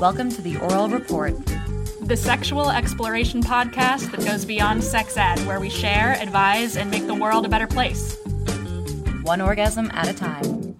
[0.00, 1.34] Welcome to the Oral Report.
[2.02, 7.06] the sexual exploration podcast that goes beyond sex ed, where we share, advise, and make
[7.06, 8.16] the world a better place.
[9.22, 10.76] One orgasm at a time.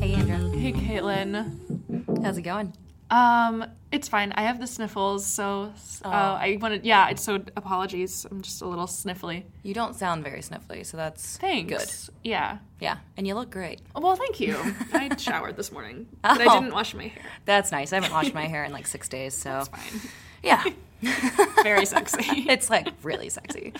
[0.00, 0.38] Hey, Andra.
[0.58, 2.22] Hey, Caitlin.
[2.22, 2.72] How's it going?
[3.10, 4.32] Um, it's fine.
[4.36, 5.72] I have the sniffles, so
[6.04, 6.84] uh, I wanted.
[6.84, 8.24] Yeah, so apologies.
[8.30, 9.42] I'm just a little sniffly.
[9.64, 12.06] You don't sound very sniffly, so that's Thanks.
[12.06, 12.14] good.
[12.22, 12.58] Yeah.
[12.78, 13.80] Yeah, and you look great.
[13.96, 14.56] Well, thank you.
[14.92, 16.60] I showered this morning, but I Oh.
[16.60, 17.24] didn't wash my hair.
[17.46, 17.92] That's nice.
[17.92, 20.00] I haven't washed my hair in like six days, so Fine.
[20.44, 20.62] yeah,
[21.64, 22.46] Very sexy.
[22.48, 23.72] it's like really sexy.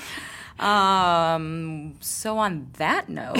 [0.58, 3.38] Um, so on that note,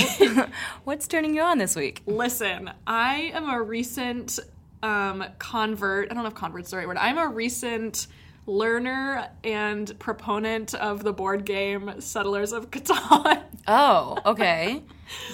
[0.85, 2.03] what's turning you on this week?
[2.07, 4.39] Listen, I am a recent
[4.83, 6.11] um, convert.
[6.11, 6.97] I don't know if convert's the right word.
[6.99, 8.07] I'm a recent
[8.47, 13.43] learner and proponent of the board game Settlers of Catan.
[13.69, 14.83] Oh, okay.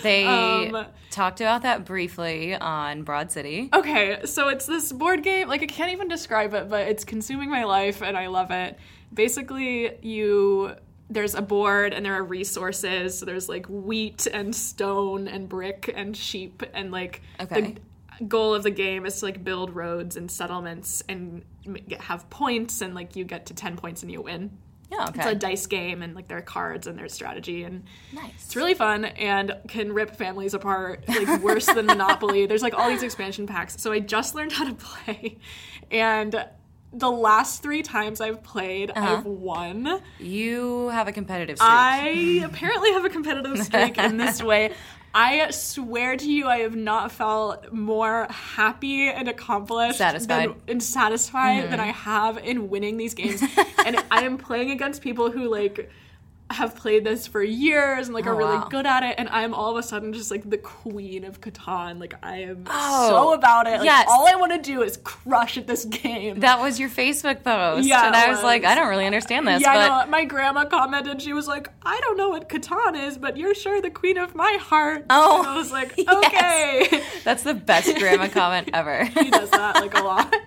[0.02, 0.24] They
[0.74, 3.70] Um, talked about that briefly on Broad City.
[3.72, 5.48] okay, so it's this board game.
[5.48, 8.78] Like, I can't even describe it, but it's consuming my life and I love it.
[9.14, 10.74] Basically, you.
[11.08, 13.16] There's a board and there are resources.
[13.16, 17.60] So there's like wheat and stone and brick and sheep and like Okay.
[17.60, 17.76] the
[18.26, 21.44] goal of the game is to like build roads and settlements and
[22.00, 24.56] have points and like you get to 10 points and you win.
[24.90, 28.30] Yeah, It's a dice game and like there are cards and there's strategy and Nice.
[28.44, 32.46] it's really fun and can rip families apart like worse than Monopoly.
[32.48, 33.80] There's like all these expansion packs.
[33.82, 35.38] So I just learned how to play
[35.90, 36.46] and
[36.92, 39.16] the last 3 times I've played Uh-huh.
[39.18, 40.00] I've won.
[40.20, 41.68] You have a competitive streak.
[41.68, 44.72] I apparently have a competitive streak in this way.
[45.18, 50.50] I swear to you, I have not felt more happy and accomplished, Satisfied.
[50.50, 51.88] than, and satisfied than mm-hmm.
[51.88, 53.42] I have in winning these games.
[53.86, 55.90] and I am playing against people who like
[56.48, 58.68] have played this for years and like Oh, are really wow.
[58.70, 59.16] good at it.
[59.18, 61.98] And I'm all of a sudden just like the queen of Catan.
[61.98, 63.78] Like I am Oh, so about it.
[63.78, 64.06] Like, yes.
[64.08, 66.40] all I want to do is crush at this game.
[66.40, 67.88] that was your Facebook post.
[67.88, 68.64] Yeah, and I was, like.
[68.64, 70.06] I don't really understand this, yeah, I.
[70.06, 71.20] My grandma commented.
[71.20, 74.34] She was like, "I don't know what Catan is, but you're sure the queen of
[74.36, 76.08] my heart." Oh, And I was like, yes.
[76.88, 79.04] "Okay." that's the best grandma comment ever.
[79.04, 80.34] he does that like a lot.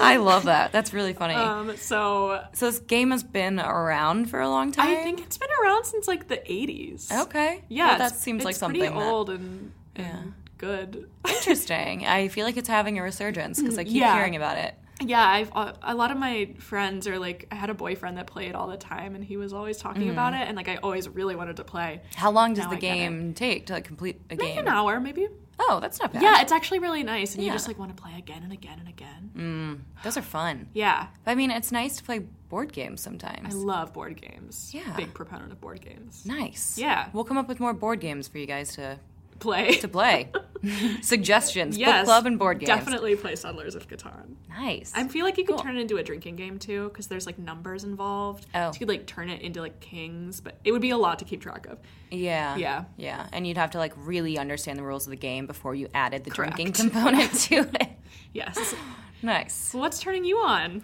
[0.00, 0.72] I love that.
[0.72, 1.34] That's really funny.
[1.34, 4.88] Um, so so this game has been around for a long time.
[4.88, 7.10] I think it's been around since like the '80s.
[7.12, 7.64] Okay.
[7.68, 11.08] Yeah, Well, that seems like something pretty that- old and, and good.
[11.28, 12.06] interesting.
[12.06, 14.14] I feel like it's having a resurgence because I keep Yeah.
[14.14, 14.74] hearing about it.
[14.98, 18.26] Yeah, I've uh, a lot of my friends are like I had a boyfriend that
[18.26, 20.42] played all the time, and he was always talking about Mm-hmm.
[20.42, 22.00] it, and like I always really wanted to play.
[22.14, 24.58] How long does Now the I game take to like, complete a Like game?
[24.60, 25.28] an hour, maybe.
[25.58, 26.22] Oh, that's not bad.
[26.22, 27.48] Yeah, it's actually really nice, and Yeah.
[27.48, 29.30] you just like want to play again and again and again.
[29.34, 30.68] Mm, those are fun.
[30.74, 33.54] Yeah, I mean, it's nice to play board games sometimes.
[33.54, 34.70] I love board games.
[34.74, 34.94] Yeah.
[34.96, 36.24] Big proponent of board games.
[36.26, 36.76] nice.
[36.78, 37.08] Yeah.
[37.12, 38.98] We'll come up with more board games for you guys to
[39.38, 39.72] Play.
[39.76, 40.30] to play.
[41.02, 41.76] Suggestions.
[41.78, 42.00] yes.
[42.00, 42.68] Book club and board games.
[42.68, 44.34] Definitely play Settlers of Catan.
[44.48, 44.92] Nice.
[44.94, 47.38] I feel like you could turn it into a drinking game too, because there's like
[47.38, 48.46] numbers involved.
[48.54, 48.70] Oh.
[48.70, 51.18] So you could like turn it into like kings, but it would be a lot
[51.20, 51.78] to keep track of.
[52.10, 52.56] yeah.
[52.56, 52.84] Yeah.
[52.96, 53.26] Yeah.
[53.32, 56.24] And you'd have to like really understand the rules of the game before you added
[56.24, 57.88] the drinking component to it.
[58.32, 58.74] Yes.
[59.22, 59.54] Nice.
[59.54, 60.82] so what's turning you on?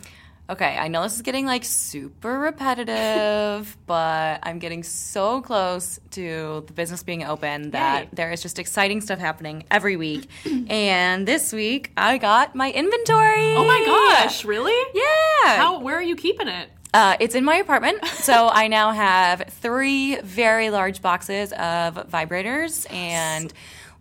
[0.51, 6.65] Okay, I know this is getting like super repetitive, but I'm getting so close to
[6.67, 8.09] the business being open that Yay.
[8.13, 10.29] there is just exciting stuff happening every week.
[10.69, 13.55] and this week I got my inventory.
[13.55, 14.79] Oh my gosh, really?
[14.95, 15.57] Yeah.
[15.57, 15.81] How?
[15.81, 16.69] Where are you keeping it?
[16.95, 22.93] Uh, it's in my apartment, so I now have three very large boxes of vibrators
[22.93, 23.51] and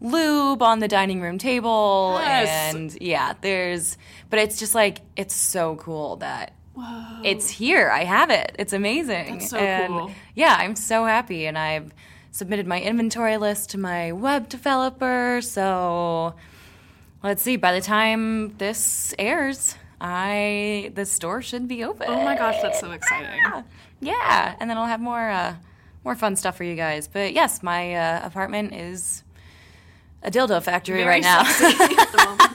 [0.01, 2.73] lube on the dining room table, Yes.
[2.73, 3.97] and yeah, there's.
[4.29, 6.53] But it's just like it's so cool that
[7.23, 7.89] it's here.
[7.91, 8.55] I have it.
[8.59, 9.37] It's amazing.
[9.39, 10.11] That's so and cool.
[10.35, 11.93] Yeah, I'm so happy, and I've
[12.31, 15.39] submitted my inventory list to my web developer.
[15.43, 16.33] So
[17.23, 17.55] let's see.
[17.57, 22.07] By the time this airs, I the store should be open.
[22.09, 23.39] Oh my gosh, that's so exciting.
[23.99, 25.55] Yeah, and then I'll have more uh,
[26.03, 27.07] more fun stuff for you guys.
[27.07, 29.23] But yes, my uh, apartment is
[30.23, 31.43] a dildo factory Very right now.
[31.43, 32.51] sexy at the moment.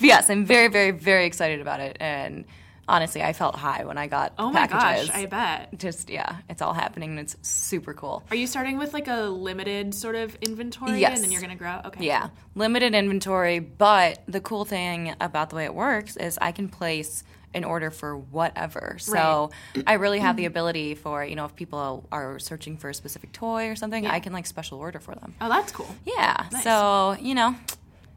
[0.00, 1.96] But yes, I'm very, very, very excited about it.
[1.98, 2.44] And
[2.86, 5.08] honestly, I felt high when I got Oh my packages.
[5.08, 5.76] gosh, I bet.
[5.78, 8.22] Just yeah, it's all happening and it's super cool.
[8.30, 11.16] Are you starting with like a limited sort of inventory Yes.
[11.16, 11.80] and then you're gonna grow?
[11.86, 12.06] Okay.
[12.06, 16.68] Yeah, limited inventory, but the cool thing about the way it works is I can
[16.68, 17.24] place
[17.54, 18.96] an order for whatever.
[18.98, 19.50] So
[19.86, 23.32] I really have the ability for, you know, if people are searching for a specific
[23.32, 25.34] toy or something, I can like special order for them.
[25.40, 25.94] Oh, that's cool.
[26.04, 26.46] Yeah.
[26.52, 26.64] Nice.
[26.64, 27.56] So, you know,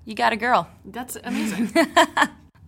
[0.05, 0.67] you got a girl.
[0.85, 1.71] That's amazing.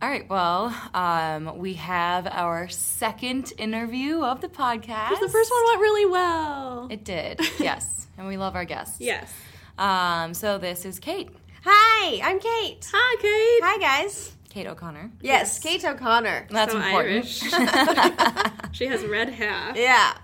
[0.01, 5.18] All right, well, um, we have our second interview of the podcast.
[5.21, 6.88] the first one went really well.
[6.92, 8.07] It did, yes.
[8.18, 9.00] And we love our guests.
[9.00, 9.33] Yes.
[9.77, 11.30] Um, so this is Kate.
[11.63, 12.86] Hi, Hi, I'm Kate.
[12.94, 13.63] Hi, Kate.
[13.63, 14.33] Hi, guys.
[14.53, 15.09] Kate O'Connor.
[15.19, 16.45] Yes, Kate O'Connor.
[16.51, 17.13] That's so important.
[17.15, 17.39] Irish.
[18.71, 20.15] she has red hair Yeah.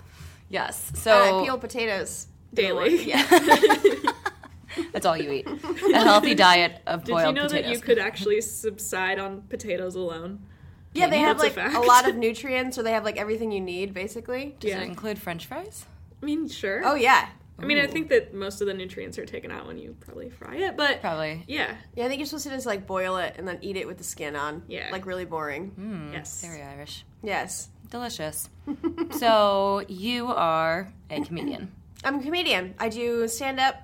[0.49, 0.91] Yes.
[0.93, 2.27] So uh, I So peel potatoes.
[2.53, 3.03] daily.
[3.07, 3.25] Yeah.
[4.93, 5.47] that's all you eat.
[5.47, 7.25] A healthy diet of Did boiled potatoes.
[7.25, 7.51] Did you know potatoes.
[7.51, 10.45] that you could actually subside on potatoes alone?
[10.93, 13.51] Yeah, they have That's a like a, lot of nutrients, or they have like everything
[13.51, 14.55] you need, basically.
[14.59, 14.81] Does Yeah.
[14.81, 15.85] it include French fries?
[16.21, 16.81] I mean, sure.
[16.83, 17.29] Oh yeah,
[17.61, 20.29] I mean, I think that most of the nutrients are taken out when you probably
[20.29, 21.43] fry it, but Probably.
[21.47, 22.05] yeah, yeah.
[22.05, 24.03] I think you're supposed to just like boil it and then eat it with the
[24.03, 24.63] skin on.
[24.67, 24.89] Yeah.
[24.91, 25.71] Like really boring.
[25.79, 26.41] Mm, Yes.
[26.45, 27.05] Very Irish.
[27.23, 27.69] Yes.
[27.89, 28.49] Delicious.
[29.17, 31.71] so you are a comedian.
[32.03, 32.75] I'm a comedian.
[32.79, 33.75] I do stand up,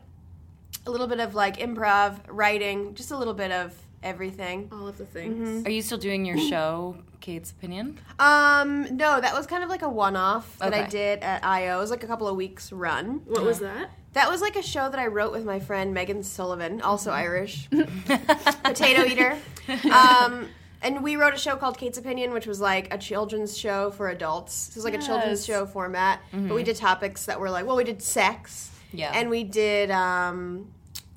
[0.85, 3.73] a little bit of like improv, writing, just a little bit of
[4.03, 4.69] everything.
[4.71, 5.49] all of the things.
[5.49, 5.67] Mm-hmm.
[5.67, 7.99] Are you still doing your show, Kate's Opinion?
[8.19, 10.89] Um, no, that was kind of like a one-off that I Okay.
[10.91, 11.77] did at IO.
[11.77, 13.21] It was like a couple of weeks run.
[13.25, 13.89] What was that?
[14.13, 17.67] That was like a show that I wrote with my friend Megan Sullivan, also Irish,
[18.63, 19.37] potato eater.
[19.91, 20.49] Um,
[20.83, 24.09] and we wrote a show called Kate's Opinion, which was like a children's show for
[24.09, 24.69] adults.
[24.69, 25.57] It was like a children's Yes.
[25.57, 29.11] show format, but we did topics that were like, well, we did sex, Yeah.
[29.15, 29.89] and we did.
[29.89, 30.67] Um,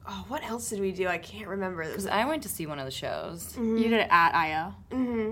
[0.08, 1.06] oh, what else did we do?
[1.06, 1.84] I can't remember.
[1.84, 3.52] Because I went to see one of the shows.
[3.52, 3.76] Mm-hmm.
[3.76, 4.74] You did it at IO.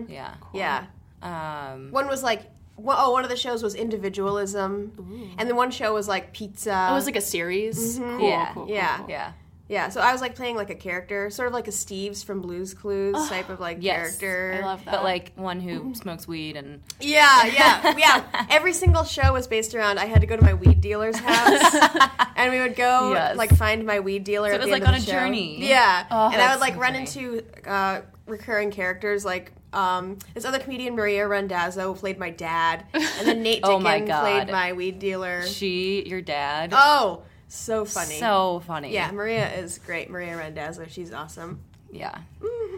[0.09, 0.35] Yeah.
[0.53, 0.85] yeah,
[1.23, 2.43] Um, one was like.
[2.77, 6.89] One, oh, one of the shows was individualism, and then one show was like pizza.
[6.91, 7.97] Oh, it was like a series.
[7.99, 8.53] Cool, Yeah.
[8.53, 8.97] cool, cool, Yeah.
[8.99, 9.07] cool.
[9.09, 9.33] yeah.
[9.69, 12.41] Yeah, so I was like playing like a character, sort of like a Steve's from
[12.41, 14.17] Blue's Clues type of like Yes.
[14.19, 14.61] character.
[14.63, 14.93] I love that.
[14.93, 18.47] But like one who smokes weed and Yeah, yeah, yeah.
[18.49, 21.77] Every single show was based around I had to go to my weed dealer's house,
[22.37, 23.37] and we would go Yes.
[23.37, 24.51] like find my weed dealer.
[24.51, 25.11] So at it was, end like, of on a show.
[25.11, 25.67] journey.
[25.69, 27.05] Yeah, Oh, and I would like so run funny.
[27.07, 29.53] into uh, recurring characters like.
[29.73, 34.21] Um, this other comedian Maria Randazzo played my dad, and then Nate Oh my God.
[34.23, 35.43] played my weed dealer.
[35.45, 36.71] she, your dad.
[36.75, 38.19] Oh, so funny!
[38.19, 38.93] So funny.
[38.93, 40.11] yeah, Maria is great.
[40.11, 41.61] Maria Randazzo, she's awesome.
[41.93, 42.17] Yeah.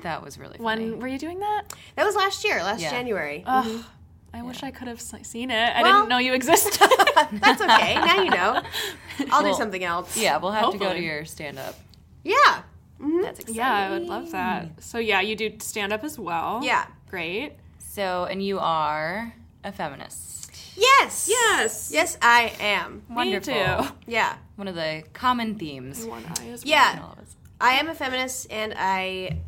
[0.02, 0.90] That was really funny.
[0.90, 1.64] When were you doing that?
[1.96, 2.90] That was last year, last Yeah.
[2.90, 3.42] January.
[3.46, 3.84] Ugh,
[4.32, 5.76] I wish I could have seen it.
[5.76, 6.78] I Well- didn't know you existed.
[7.32, 7.94] That's okay.
[7.94, 8.62] now you know.
[9.32, 10.16] I'll do something else.
[10.16, 11.74] yeah, we'll have to go to your stand up.
[12.22, 12.62] Yeah.
[13.00, 13.22] Mhm.
[13.22, 13.54] That's exciting.
[13.56, 14.82] yeah, I would love that.
[14.82, 16.60] So yeah, you do stand up as well.
[16.62, 16.86] Yeah.
[17.10, 17.54] Great.
[17.78, 19.34] So, and you are
[19.64, 20.52] a feminist.
[20.76, 21.26] Yes.
[21.28, 21.90] Yes.
[21.92, 23.02] Yes, I am.
[23.08, 23.52] Wonderful.
[23.54, 23.88] Me too.
[24.06, 24.36] Yeah.
[24.58, 26.05] One of the common themes.
[26.05, 26.99] One eye in Yeah.
[27.00, 27.37] all of us.
[27.60, 29.38] I am a feminist and I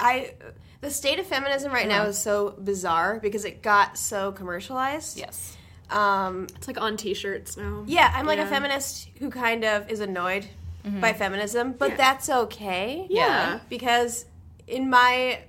[0.00, 0.34] I
[0.80, 2.08] the state of feminism right now Uh-huh.
[2.10, 5.18] is so bizarre because it got so commercialized.
[5.18, 5.56] Yes.
[5.88, 7.84] Um It's like on T-shirts now.
[7.86, 8.46] yeah, I'm like Yeah.
[8.46, 10.48] a feminist who kind of is annoyed
[10.84, 11.96] by feminism, but Yeah.
[11.96, 13.06] that's okay.
[13.08, 13.60] Yeah.
[13.68, 14.24] because
[14.66, 15.42] in my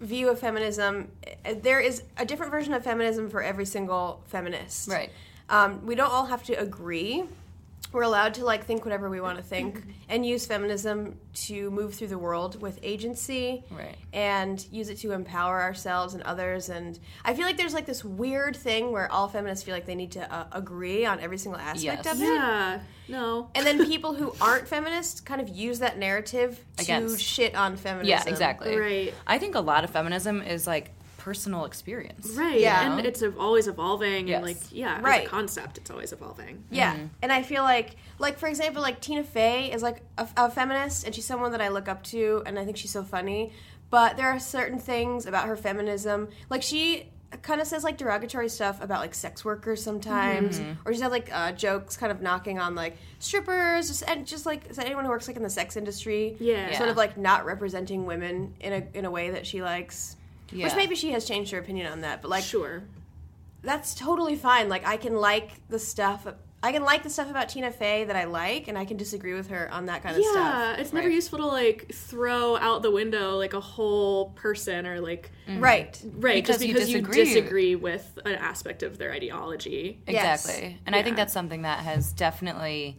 [0.00, 1.10] view of feminism
[1.44, 5.10] eh, there is a different version of feminism for every single feminist Right.
[5.50, 7.24] um, we don't all have to agree
[7.92, 11.94] we're allowed to like think whatever we want to think and use feminism to move
[11.94, 13.96] through the world with agency Right.
[14.12, 18.04] and use it to empower ourselves and others and i feel like there's like this
[18.04, 21.60] weird thing where all feminists feel like they need to uh, agree on every single
[21.60, 22.14] aspect Yes.
[22.14, 22.80] of it Yeah.
[23.08, 23.50] No.
[23.56, 27.20] and then people who aren't feminists kind of use that narrative to Against.
[27.20, 28.08] shit on feminism.
[28.08, 28.76] Yeah, exactly.
[28.78, 29.14] Right.
[29.26, 32.28] I think a lot of feminism is like personal experience.
[32.34, 32.60] Right.
[32.60, 32.96] Yeah.
[32.96, 34.36] And it's always evolving Yes.
[34.38, 35.26] and like yeah, as Right.
[35.26, 36.64] a concept it's always evolving.
[36.70, 37.06] Yeah, Mm-hmm.
[37.22, 41.04] and I feel like, like for example, like Tina Fey is like a, a feminist,
[41.04, 43.52] and she's someone that I look up to, and I think she's so funny.
[43.90, 47.10] But there are certain things about her feminism, like she
[47.42, 50.72] kind of says like derogatory stuff about like sex workers sometimes, Mm-hmm.
[50.84, 54.46] or she's had like uh, jokes kind of knocking on like strippers, just and just
[54.46, 56.36] like is anyone who works like in the sex industry.
[56.40, 56.68] Yeah.
[56.76, 56.90] sort Yeah.
[56.92, 60.16] of like not representing women in a in a way that she likes.
[60.52, 60.66] Yeah.
[60.66, 62.82] Which maybe she has changed her opinion on that, but like Sure.
[63.62, 64.68] that's totally fine.
[64.68, 66.26] Like I can like the stuff.
[66.62, 69.32] I can like the stuff about Tina Fey that I like, and I can disagree
[69.32, 70.44] with her on that kind of Yeah, stuff.
[70.44, 71.14] Yeah, it's never Right.
[71.14, 75.58] useful to like throw out the window like a whole person or like mm-hmm.
[75.60, 75.98] Right.
[76.16, 77.24] right just Because you because you disagree.
[77.24, 80.00] disagree with an aspect of their ideology.
[80.06, 80.44] Yes.
[80.44, 80.78] Exactly.
[80.84, 82.98] And I think that's something that has definitely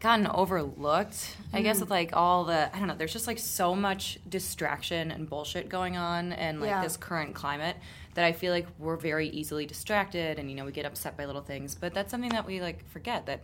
[0.00, 1.36] gotten overlooked.
[1.52, 1.80] I guess mm.
[1.82, 5.68] with like all the I don't know, there's just like so much distraction and bullshit
[5.68, 6.82] going on and like Yeah.
[6.82, 7.76] this current climate
[8.14, 11.26] that I feel like we're very easily distracted and you know, we get upset by
[11.26, 13.42] little things, but that's something that we like forget that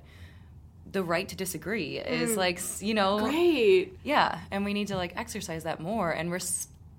[0.91, 2.37] the right to disagree is mm.
[2.37, 3.99] like, you know, Great.
[4.03, 6.31] yeah, and we need to like exercise that more and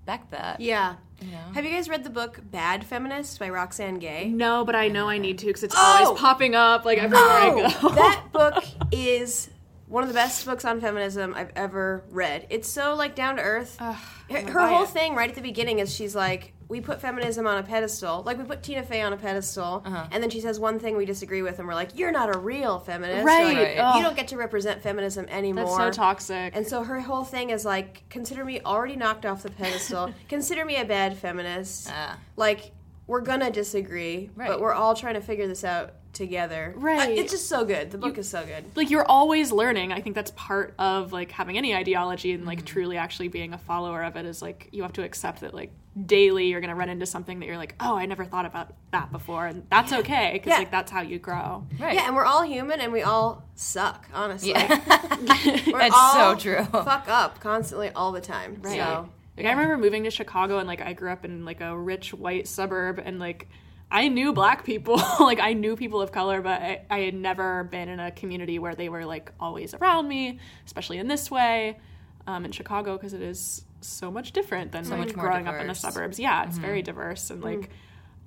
[0.08, 0.60] respect that.
[0.60, 0.96] Yeah.
[1.20, 1.38] You know?
[1.54, 4.28] Have you guys read the book Bad Feminist by Roxanne Gay?
[4.28, 5.80] No, but I know I need to because it's Oh!
[6.04, 7.50] always popping up like everywhere I
[7.80, 7.88] go.
[7.94, 9.50] that book is
[9.86, 12.46] one of the best books on feminism I've ever read.
[12.50, 13.76] It's so like down to earth.
[13.80, 13.96] Ugh,
[14.30, 14.90] her her whole it.
[14.90, 18.22] thing right at the beginning is she's like we put feminism on a pedestal.
[18.24, 20.06] Like we put Tina Fey on a pedestal, Uh-huh.
[20.12, 22.38] and then she says one thing we disagree with, and we're like, "You're not a
[22.38, 23.78] real feminist, Right.
[23.78, 23.96] Ugh.
[23.96, 26.54] You don't get to represent feminism anymore." That's so toxic.
[26.54, 30.12] And so her whole thing is like, consider me already knocked off the pedestal.
[30.28, 31.88] consider me a bad feminist.
[31.90, 32.18] Ah.
[32.36, 32.72] Like
[33.06, 34.48] we're gonna disagree, Right.
[34.50, 36.74] but we're all trying to figure this out together.
[36.76, 37.16] Right.
[37.16, 37.90] It's just so good.
[37.90, 38.64] The book is so good.
[38.76, 39.92] like you're always learning.
[39.92, 42.66] I think that's part of like having any ideology and like mm-hmm.
[42.66, 45.70] truly actually being a follower of it is like you have to accept that like
[46.06, 49.10] daily you're gonna run into something that you're like, oh, I never thought about that
[49.10, 50.58] before, and that's okay because Yeah.
[50.58, 51.66] like that's how you grow.
[51.78, 51.94] Right.
[51.94, 54.08] Yeah, and we're all human, and we all suck.
[54.12, 54.68] Honestly, Yeah.
[55.72, 56.64] we're That's all so true.
[56.64, 58.58] Fuck up constantly, all the time.
[58.60, 58.76] Right.
[58.76, 61.76] So Like I remember moving to Chicago and like I grew up in like a
[61.76, 63.48] rich white suburb and like
[63.90, 67.64] I knew black people, like I knew people of color, but I, I had never
[67.64, 71.78] been in a community where they were like always around me, especially in this way,
[72.26, 75.60] um, in Chicago because it is so much different than like much more growing up
[75.60, 76.18] in the suburbs.
[76.20, 77.70] Yeah, it's very diverse and like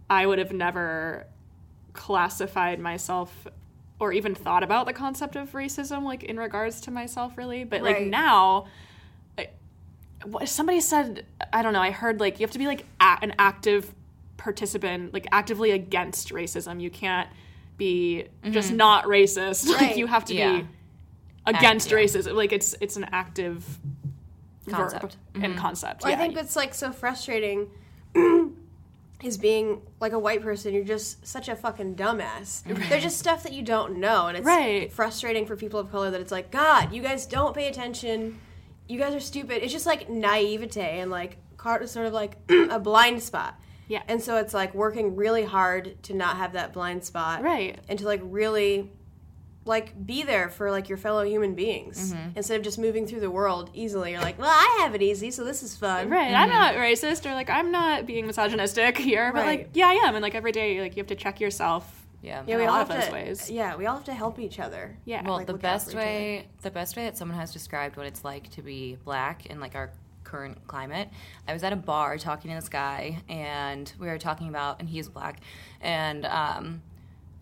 [0.09, 1.27] I would have never
[1.93, 3.47] classified myself
[3.99, 7.81] or even thought about the concept of racism like in regards to myself really, but
[7.83, 8.07] like Right.
[8.07, 8.65] now
[10.23, 13.17] what somebody said i don't know i heard like you have to be like a,
[13.23, 13.91] an active
[14.41, 17.29] participant like actively against racism you can't
[17.77, 18.51] be mm-hmm.
[18.51, 20.61] just not racist like you have to Yeah.
[20.61, 20.67] be
[21.45, 21.97] against yeah.
[21.97, 23.79] racism like it's it's an active
[24.69, 25.01] Concept.
[25.01, 25.57] verb and mm-hmm.
[25.61, 26.17] concept I yeah.
[26.17, 27.69] think that's like so frustrating.
[29.23, 32.63] is being like a white person, you're just such a fucking dumbass.
[32.89, 34.91] There's just stuff that you don't know, and it's Right.
[34.91, 38.39] frustrating for people of color that it's like, God, you guys don't pay attention.
[38.87, 39.63] You guys are stupid.
[39.63, 43.59] It's just like naivete and like car- sort of like a blind spot.
[43.91, 44.03] Yeah.
[44.07, 47.43] And so it's like working really hard to not have that blind spot.
[47.43, 47.77] Right.
[47.89, 48.89] And to like really
[49.63, 52.29] like be there for like your fellow human beings Mm-hmm.
[52.37, 54.11] instead of just moving through the world easily.
[54.11, 56.09] You're like, well, I have it easy, so this is fun.
[56.09, 59.59] Right, I'm not racist or like I'm not being misogynistic here, but Right.
[59.59, 61.97] like yeah, I am, and like every day, like you have to check yourself.
[62.23, 62.43] Yeah.
[62.47, 63.11] Yeah, in we a all lot have of to.
[63.11, 63.51] those ways.
[63.51, 64.95] Yeah, we all have to help each other.
[65.05, 66.05] Yeah, Well, like, the best for each other.
[66.05, 69.59] way the best way that someone has described what it's like to be black in
[69.59, 69.91] like our
[70.31, 71.09] current climate.
[71.47, 74.89] I was at a bar talking to this guy, and we were talking about, and
[74.89, 75.41] he's black,
[75.81, 76.81] and um,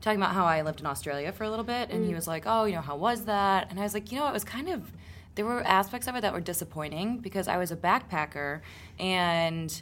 [0.02, 2.16] talking about how I lived in Australia for a little bit, and he mm.
[2.16, 4.34] was like, "Oh, you know, how was that?" And I was like, "You know, it
[4.34, 4.92] was kind of."
[5.36, 8.60] There were aspects of it that were disappointing because I was a backpacker,
[9.00, 9.82] and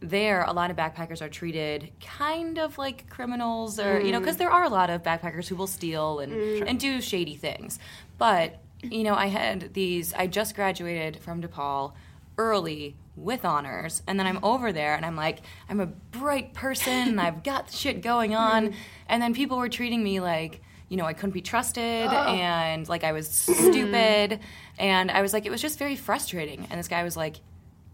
[0.00, 4.22] there a lot of backpackers are treated kind of like criminals or you know mm.
[4.22, 6.64] because there are a lot of backpackers who will steal and mm.
[6.66, 7.78] and do shady things
[8.16, 11.92] but you know i had these i just graduated from depaul
[12.40, 16.92] early with honors and then i'm over there and i'm like i'm a bright person
[17.10, 18.72] and i've got shit going on
[19.08, 22.34] and then people were treating me like you know i couldn't be trusted oh.
[22.34, 24.40] and like i was stupid
[24.78, 27.36] and i was like it was just very frustrating and this guy was like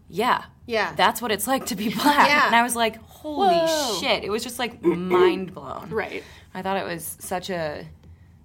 [0.09, 0.93] yeah Yeah.
[0.95, 2.29] that's what it's like to be black.
[2.29, 2.45] Yeah.
[2.47, 3.97] And I was like, holy Whoa.
[3.99, 4.23] shit.
[4.23, 5.89] It was just like mind blown.
[5.89, 6.23] Right.
[6.53, 7.85] I thought it was such a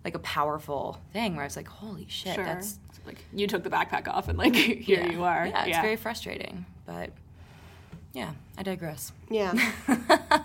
[0.05, 2.45] like a powerful thing where I was like, holy shit, Sure.
[2.45, 5.11] that's like you took the backpack off and like here yeah.
[5.11, 5.47] you are.
[5.47, 6.67] Yeah, it's very frustrating.
[6.87, 7.11] But
[8.13, 9.13] yeah, I digress.
[9.31, 9.55] Yeah.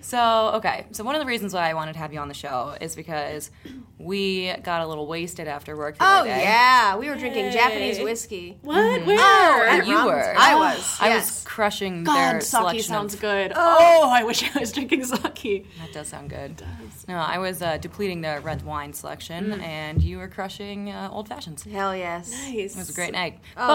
[0.00, 0.86] So, okay.
[0.92, 2.94] So, one of the reasons why I wanted to have you on the show is
[2.96, 3.50] because
[3.98, 6.42] we got a little wasted after work the Oh other day.
[6.42, 7.52] yeah, we were drinking Yay.
[7.52, 8.58] Japanese whiskey.
[8.62, 9.04] What?
[9.06, 9.18] Where?
[9.18, 10.06] Oh, at You Ramon's.
[10.06, 10.34] were.
[10.38, 10.96] I was.
[11.00, 11.30] I yes.
[11.30, 13.52] was crushing God, their sake selection sounds of good.
[13.54, 14.08] Oh.
[14.10, 15.66] I wish I was drinking sake.
[15.80, 16.56] That does sound good.
[16.56, 17.06] Does.
[17.08, 21.28] No, I was uh, depleting the red wine selection, and you were crushing uh, old
[21.28, 21.64] fashions.
[21.64, 22.30] Hell yes.
[22.30, 22.74] Nice.
[22.74, 23.40] It was a great night.
[23.56, 23.66] Oh,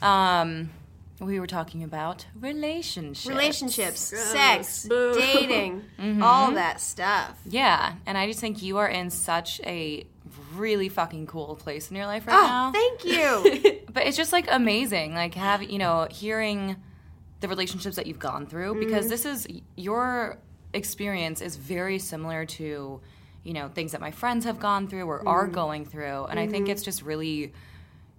[0.00, 0.70] but um,
[1.20, 3.26] we were talking about relationships.
[3.26, 5.14] Relationships, sex, Boo.
[5.18, 6.22] dating, mm-hmm.
[6.22, 7.38] all that stuff.
[7.46, 10.06] Yeah, and I just think you are in such a
[10.54, 12.72] really fucking cool place in your life right Oh, now.
[12.72, 13.80] thank you.
[13.92, 16.76] but it's just like amazing, like have you know hearing
[17.40, 18.80] the relationships that you've gone through mm-hmm.
[18.80, 20.38] because this is your
[20.72, 23.00] experience is very similar to
[23.44, 25.54] you know things that my friends have gone through or are mm-hmm.
[25.54, 27.52] going through, and I think it's just really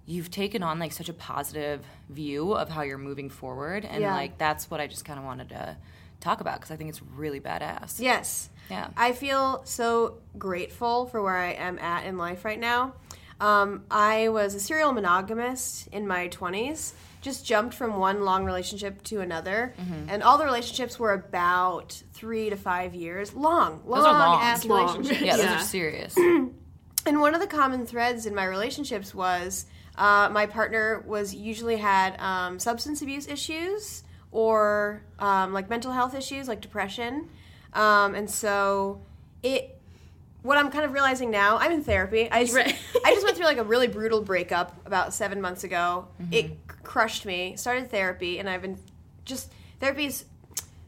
[0.05, 4.13] you've taken on like such a positive view of how you're moving forward and Yeah.
[4.13, 5.75] like that's what i just kind of wanted to
[6.19, 8.50] talk about because i think it's really badass yes.
[8.69, 8.88] Yeah.
[8.97, 12.95] I feel so grateful for where I am at in life right now.
[13.39, 19.03] Um, I was a serial monogamist in my 20s, just jumped from one long relationship
[19.03, 19.75] to another.
[19.79, 20.09] Mm-hmm.
[20.09, 23.83] And all the relationships were about three to five years long.
[23.85, 24.41] Long, are long.
[24.41, 24.81] ass Long.
[24.97, 25.21] relationships.
[25.21, 25.57] yeah those Yeah.
[25.57, 26.15] are serious
[27.05, 31.77] And one of the common threads in my relationships was uh, my partner was usually
[31.77, 37.29] had um, substance abuse issues or um, like mental health issues like depression.
[37.73, 39.01] Um, and so
[39.43, 39.79] it,
[40.41, 42.29] what I'm kind of realizing now, I'm in therapy.
[42.31, 42.75] I just, Right.
[43.05, 46.07] I just went through like a really brutal breakup about seven months ago.
[46.31, 47.55] It crushed me.
[47.57, 48.77] Started therapy, and I've been
[49.25, 50.25] just Therapy's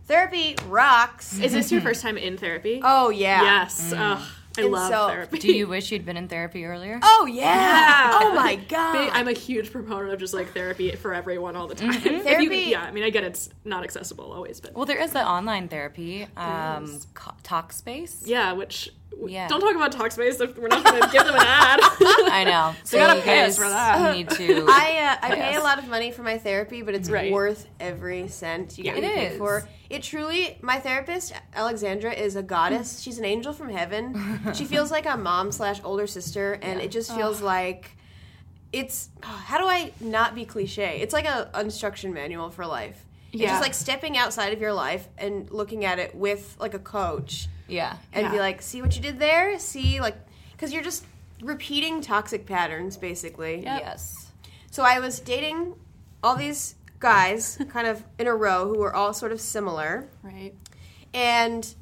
[0.05, 1.39] therapy rocks.
[1.39, 2.81] Is this your first time in therapy?
[2.83, 3.41] Oh yeah.
[3.41, 3.93] Yes.
[3.95, 4.21] Ugh,
[4.57, 5.39] I And love so- therapy.
[5.39, 6.99] Do you wish you'd been in therapy earlier?
[7.19, 7.43] Oh yeah.
[7.43, 8.09] Yeah.
[8.21, 9.09] Oh my god.
[9.13, 11.93] I'm a huge proponent of just like therapy for everyone all the time.
[12.01, 12.23] Mm-hmm.
[12.23, 15.25] Therapy- yeah, I mean, I get it's not accessible always, but Well, there is the
[15.27, 17.07] online therapy, um, is.
[17.13, 18.23] co- Talkspace.
[18.25, 18.89] yeah, which
[19.25, 19.47] Yeah.
[19.47, 21.79] don't talk about Talkspace if we're not going to give them an ad.
[22.31, 22.75] I know.
[22.83, 24.15] So gotta pay us for that.
[24.15, 24.65] need to.
[24.69, 25.59] I uh, I pay Yes.
[25.59, 27.31] a lot of money for my therapy, but it's Right.
[27.31, 28.95] worth every cent you Yeah.
[28.95, 29.37] get It paid is.
[29.37, 29.67] for.
[29.89, 32.99] It truly, my therapist Alexandra is a goddess.
[33.01, 34.13] She's an angel from heaven.
[34.53, 37.91] she feels like a mom slash older sister, and it just feels like
[38.71, 39.09] it's.
[39.23, 40.99] How do I not be cliche?
[41.01, 43.03] It's like a instruction manual for life.
[43.33, 43.49] It's Yeah.
[43.49, 47.47] just like stepping outside of your life and looking at it with like a coach
[47.67, 47.97] yeah.
[48.13, 49.57] and be like, see what you did there?
[49.59, 50.15] See, like,
[50.51, 51.05] because you're just
[51.41, 53.63] repeating toxic patterns basically.
[53.63, 53.81] Yep.
[53.81, 54.31] Yes.
[54.71, 55.75] So I was dating
[56.23, 60.53] all these guys kind of in a row who were all sort of similar right.
[61.13, 61.75] and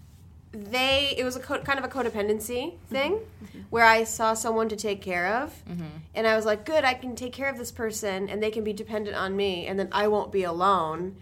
[0.51, 2.93] they it was a co- kind of a codependency mm-hmm.
[2.93, 3.59] thing mm-hmm.
[3.69, 5.83] where I saw someone to take care of mm-hmm.
[6.13, 8.63] and I was like good I can take care of this person and they can
[8.63, 11.15] be dependent on me and then I won't be alone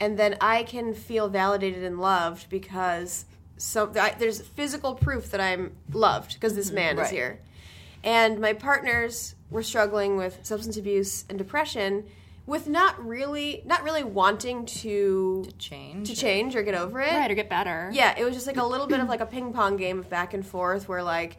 [0.00, 3.26] and then I can feel validated and loved because
[3.60, 6.76] so I, there's physical proof that I'm loved because this mm-hmm.
[6.76, 7.40] man is here
[8.02, 12.04] and my partners were struggling with substance abuse and depression
[12.46, 16.08] with not really not really wanting to Change.
[16.08, 17.90] to change or get over it Right, or get better.
[17.92, 20.08] yeah, it was just like a little bit of like a ping pong game of
[20.08, 21.36] back and forth where like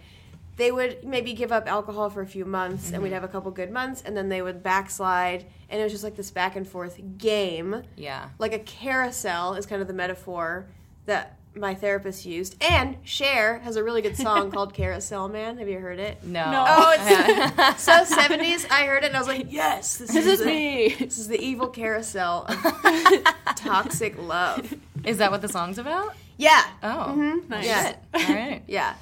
[0.58, 3.16] they would maybe give up alcohol for a few months and we'd mm-hmm.
[3.16, 6.16] have a couple good months and then they would backslide and it was just like
[6.16, 7.82] this back and forth game.
[7.96, 8.30] Yeah.
[8.38, 10.68] Like a carousel is kind of the metaphor
[11.06, 12.56] that my therapist used.
[12.62, 15.58] And Cher has a really good song called Carousel Man.
[15.58, 16.24] Have you heard it?
[16.24, 16.52] No.
[16.52, 16.66] No.
[16.68, 18.70] Oh, it's so 70s.
[18.72, 20.96] I heard it and I was like, yes, this, This is, is the, me.
[21.00, 24.74] This is the evil carousel of toxic love.
[25.04, 26.16] Is that what the song's about?
[26.38, 26.64] Yeah.
[26.82, 26.88] Oh.
[27.10, 27.50] Mm-hmm.
[27.50, 27.66] Nice.
[27.66, 27.88] Yeah.
[27.88, 27.98] Shit.
[28.14, 28.64] All right.
[28.68, 28.96] Yeah.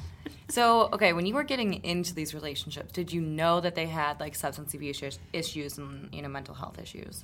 [0.49, 4.19] So, okay, when you were getting into these relationships, did you know that they had
[4.19, 5.01] like substance abuse
[5.31, 7.23] issues and you know mental health issues?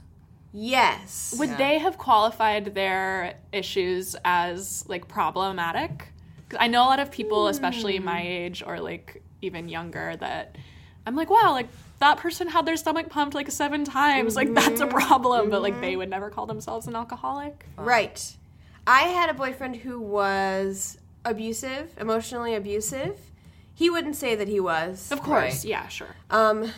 [0.57, 1.35] Yes.
[1.37, 1.57] Would Yeah.
[1.57, 6.13] they have qualified their issues as like problematic?
[6.47, 8.27] 'Cause I know a lot of people, especially my hmm.
[8.27, 10.55] age or like even younger, that
[11.05, 11.67] I'm like, wow, like
[11.99, 14.35] that person had their stomach pumped like seven times.
[14.35, 14.97] Like that's a mm-hmm.
[14.97, 15.81] problem, but like mm-hmm.
[15.81, 17.65] they would never call themselves an alcoholic.
[17.77, 18.35] Right.
[18.87, 23.19] I had a boyfriend who was abusive, emotionally abusive.
[23.73, 25.11] He wouldn't say that he was.
[25.11, 25.65] Of course, Right.
[25.65, 26.15] yeah, sure.
[26.29, 26.71] Um,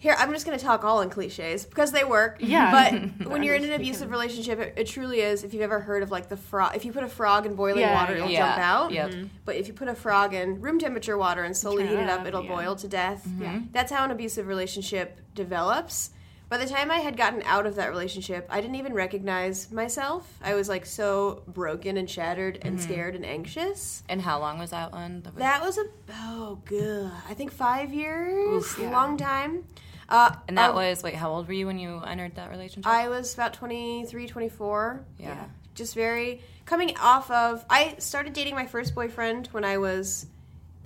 [0.00, 2.38] here, I'm just going to talk all in cliches because they work.
[2.40, 2.72] Yeah.
[3.20, 5.44] But when you're in an abusive relationship, it, it truly is.
[5.44, 7.80] If you've ever heard of like the frog, if you put a frog in boiling
[7.82, 8.48] Yeah, water, it'll yeah.
[8.56, 8.92] jump out.
[8.92, 9.14] Yep.
[9.44, 12.04] But if you put a frog in room temperature water and slowly Turn heat it
[12.04, 12.48] it up, up, it'll yeah.
[12.56, 13.28] boil to death.
[13.38, 13.60] Yeah.
[13.72, 16.10] That's how an abusive relationship develops.
[16.48, 20.26] By the time I had gotten out of that relationship, I didn't even recognize myself.
[20.42, 22.90] I was like so broken and shattered and Mm-hmm.
[22.90, 24.02] scared and anxious.
[24.08, 25.22] And how long was that one?
[25.22, 27.10] The- That was a oh good.
[27.28, 28.90] I think five years, Oof, yeah.
[28.90, 29.64] long time.
[30.10, 32.90] Uh, and that um, was wait, how old were you when you entered that relationship?
[32.90, 35.04] I was about 23, 24.
[35.18, 35.44] Yeah.
[35.74, 37.64] Just very coming off of.
[37.70, 40.26] I started dating my first boyfriend when I was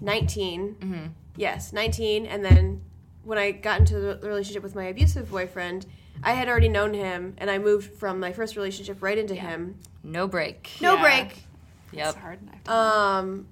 [0.01, 0.75] 19.
[0.79, 1.07] Mm-hmm.
[1.37, 2.27] Yes, 19.
[2.27, 2.83] And then
[3.25, 5.87] when I got into the relationship with my abusive boyfriend,
[6.23, 9.77] I had already known him and I moved from my first relationship right into him.
[10.03, 10.71] no break.
[10.81, 11.03] No Yeah.
[11.03, 11.45] break.
[11.93, 12.09] Yep.
[12.09, 12.39] It's hard.
[12.43, 13.47] and Um,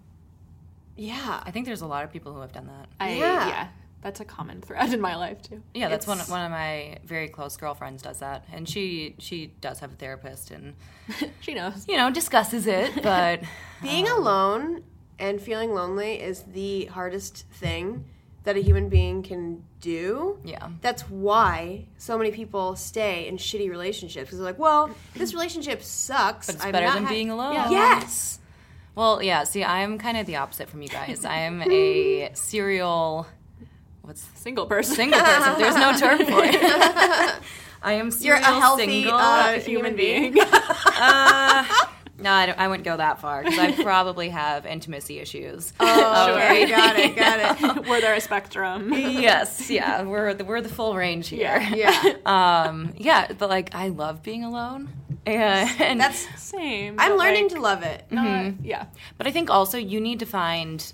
[0.96, 1.42] yeah.
[1.44, 2.88] I think there's a lot of people who have done that.
[2.98, 3.04] that.
[3.04, 3.48] I, yeah.
[3.48, 3.68] yeah.
[4.02, 5.62] That's a common thread in my life too.
[5.74, 9.52] Yeah, that's one It's- one of my very close girlfriends does that, and she she
[9.60, 10.74] does have a therapist, and
[11.40, 11.86] she knows.
[11.88, 13.40] you know discusses it, but
[13.82, 14.84] Being um, alone
[15.18, 18.04] and feeling lonely is the hardest thing
[18.44, 20.36] that a human being can do.
[20.44, 25.32] yeah, That's why so many people stay in shitty relationships because they're like, "Well, this
[25.32, 26.46] relationship sucks.
[26.48, 27.54] but it's I'm better not than ha- being alone.
[27.54, 27.70] Yeah.
[27.70, 28.40] Yes.
[28.96, 29.44] Well, yeah.
[29.44, 31.24] See, I'm kind of the opposite from you guys.
[31.24, 33.28] I am a serial.
[34.02, 34.94] What's Single person.
[34.96, 35.54] single person?
[35.58, 36.56] There's no term for it.
[37.84, 39.14] I am You're a healthy single.
[39.14, 40.32] uh, human human being.
[40.34, 40.46] being.
[41.04, 41.64] Uh,
[42.18, 45.72] no, I, don't, I wouldn't go that far because I probably have intimacy issues.
[45.80, 46.36] Oh, sure.
[46.36, 46.68] Okay.
[46.68, 47.88] got it, got it.
[47.88, 48.92] Were there a spectrum?
[48.92, 51.60] yes, yeah, we're the, we're the full range here.
[51.74, 52.00] Yeah.
[52.04, 54.90] Yeah, Um, yeah, but like I love being alone,
[55.26, 56.28] and, and that's.
[56.40, 56.96] Same.
[56.98, 58.04] I'm learning like, to love it.
[58.10, 58.86] not- Yeah.
[59.18, 60.92] But I think also you need to find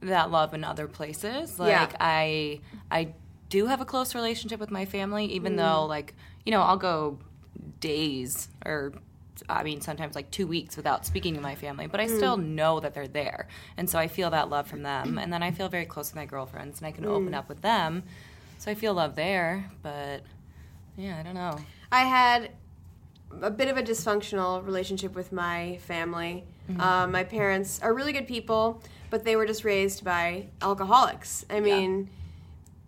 [0.00, 1.58] that love in other places.
[1.58, 1.96] Like Yeah.
[2.00, 3.14] I I
[3.48, 7.18] do have a close relationship with my family, even though like, you know, I'll go
[7.80, 8.92] days or
[9.48, 12.80] I mean sometimes like two weeks without speaking to my family, but I still know
[12.80, 13.48] that they're there.
[13.76, 15.18] And so I feel that love from them.
[15.18, 17.62] And then I feel very close with my girlfriends and I can open up with
[17.62, 18.02] them.
[18.58, 20.22] So I feel love there, but
[20.96, 21.58] yeah, I don't know.
[21.92, 22.50] I had
[23.40, 26.44] a bit of a dysfunctional relationship with my family.
[26.68, 26.80] Mm-hmm.
[26.80, 31.44] Um, my parents are really good people, but they were just raised by alcoholics.
[31.50, 32.08] I mean,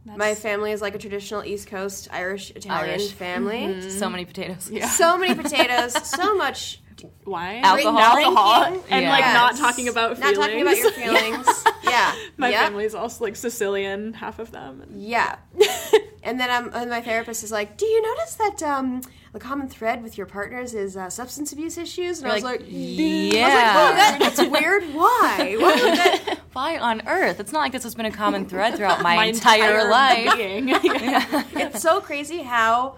[0.05, 3.13] my family is like a traditional East Coast Irish Italian Irish.
[3.13, 3.61] family.
[3.61, 3.91] Mm-hmm.
[3.91, 4.71] So many potatoes.
[4.71, 4.89] Yeah.
[4.89, 6.80] So many potatoes, so much
[7.25, 7.61] Why?
[7.63, 7.99] Alcohol.
[7.99, 8.65] Alcohol.
[8.71, 8.93] drinking.
[8.93, 9.35] And like Yes.
[9.35, 10.39] not talking about not feelings.
[10.39, 11.65] talking about your feelings.
[11.85, 12.61] yeah, My Yep.
[12.65, 14.85] family's also like Sicilian, half of them.
[14.95, 15.37] Yeah.
[16.23, 19.69] and then um, and my therapist is like, "Do you notice that um, the common
[19.69, 23.47] thread with your partners is uh, substance abuse issues?" And I was like, like, yeah.
[23.47, 24.83] I was like, "Oh, that, that's weird.
[24.95, 25.57] Why?
[25.59, 27.39] Why would that?" Why on earth?
[27.41, 30.37] It's not like this has been a common thread throughout my, My entire, life.
[30.37, 30.69] being.
[30.69, 31.45] Yeah.
[31.55, 32.97] It's so crazy how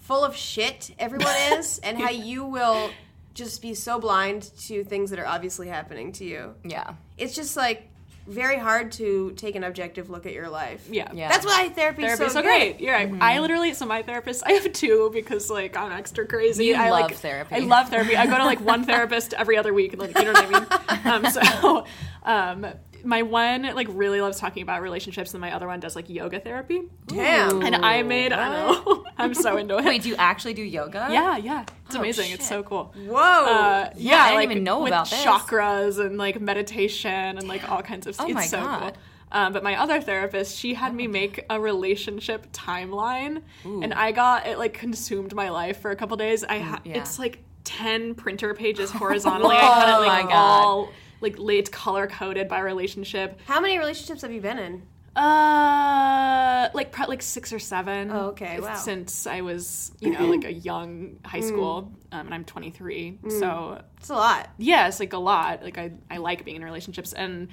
[0.00, 2.90] full of shit everyone is, and how you will
[3.34, 6.54] just be so blind to things that are obviously happening to you.
[6.64, 6.94] Yeah.
[7.16, 7.88] It's just like
[8.26, 10.86] very hard to take an objective look at your life.
[10.90, 11.10] Yeah.
[11.12, 11.28] Yeah.
[11.28, 12.80] That's why therapy is so, so, great.
[12.80, 13.10] You're right.
[13.10, 13.22] Mm-hmm.
[13.22, 16.66] I literally, so my therapist, I have two because like I'm extra crazy.
[16.66, 17.54] You I love like therapy.
[17.54, 18.16] I love therapy.
[18.16, 19.96] I go to like one therapist every other week.
[19.98, 20.66] Like you know what I mean.
[21.04, 21.84] Um, so,
[22.22, 22.66] um,
[23.04, 26.40] my one like really loves talking about relationships, and my other one does like yoga
[26.40, 26.82] therapy.
[27.06, 27.62] Damn.
[27.62, 29.04] And I made I don't know.
[29.18, 29.84] I'm so into it.
[29.84, 31.08] Wait, do you actually do yoga?
[31.10, 31.64] yeah, yeah.
[31.86, 32.26] It's Oh, amazing.
[32.26, 32.34] shit.
[32.40, 32.92] It's so cool.
[32.96, 33.16] Whoa.
[33.18, 35.24] Uh, yeah, I didn't like, even know with about this.
[35.24, 38.26] chakras and like meditation and like all kinds of stuff.
[38.26, 38.80] Oh it's my so God.
[38.80, 38.92] cool.
[39.34, 44.46] Um, but my other therapist, she had me make a relationship timeline, and I got
[44.46, 46.44] it like consumed my life for a couple days.
[46.44, 46.98] I ha- yeah.
[47.00, 49.56] it's like ten printer pages horizontally.
[49.56, 50.34] I had it Oh my like God.
[50.34, 53.40] all like laid color coded by relationship.
[53.46, 54.82] How many relationships have you been in?
[55.14, 58.10] Uh, like pro- like six or seven.
[58.10, 58.74] Oh, okay, wow.
[58.74, 63.80] Since I was, you know, like a young high school, um, and I'm 23, so
[63.98, 64.50] It's a lot.
[64.58, 65.62] yeah, it's like a lot.
[65.62, 67.48] Like I, I like being in relationships, and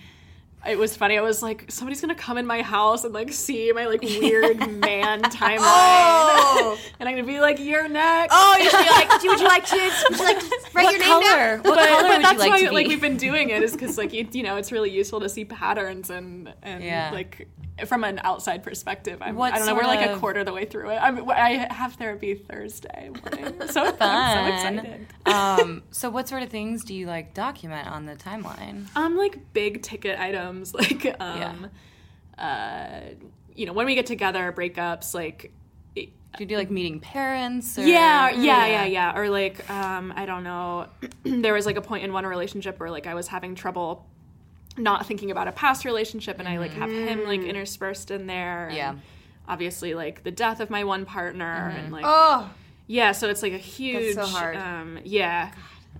[0.67, 1.17] it was funny.
[1.17, 4.57] I was like, somebody's gonna come in my house and like see my like weird
[4.79, 6.77] man timeline, Oh.
[6.99, 8.33] and I'm gonna be like, you're next.
[8.37, 9.75] Oh, you should be like, "Do- would you like to,
[10.09, 11.21] would you like to write What your color?
[11.21, 11.57] name down?
[11.59, 12.75] What but, color but would that's you like why to be?
[12.75, 15.29] like we've been doing it is because like it, you know it's really useful to
[15.29, 17.11] see patterns and and Yeah.
[17.13, 17.47] like
[17.87, 19.19] from an outside perspective.
[19.21, 19.73] I'm, What I don't know.
[19.75, 20.97] We're like a quarter of the way through it.
[21.01, 25.07] I'm, I have therapy Thursday morning, so I'm so excited.
[25.25, 28.87] um, so what sort of things do you like document on the timeline?
[28.97, 31.69] Um, like big ticket items, like um,
[32.37, 32.99] uh,
[33.55, 35.51] you know, when we get together, breakups, like.
[35.95, 37.77] it- Do you do like meeting parents?
[37.77, 39.17] Or, yeah, yeah, yeah, yeah.
[39.17, 40.87] Or like, um, I don't know.
[41.23, 44.05] there was like a point in one relationship where like I was having trouble
[44.77, 48.69] not thinking about a past relationship, and I like have him like interspersed in there.
[48.73, 48.95] Yeah.
[49.47, 52.49] Obviously, like the death of my one partner, and like Oh,
[52.87, 54.13] yeah, so it's like a huge.
[54.15, 54.55] so hard.
[54.55, 55.51] Um, yeah.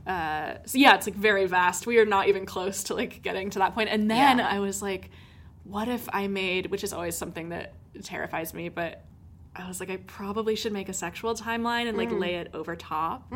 [0.07, 1.85] Uh, so yeah, it's like very vast.
[1.85, 3.89] We are not even close to like getting to that point.
[3.89, 4.47] And then Yeah.
[4.47, 5.11] I was like,
[5.63, 7.73] what if I made, which is always something that
[8.03, 9.03] terrifies me, but
[9.55, 12.75] I was like, I probably should make a sexual timeline and like lay it over
[12.75, 13.31] top.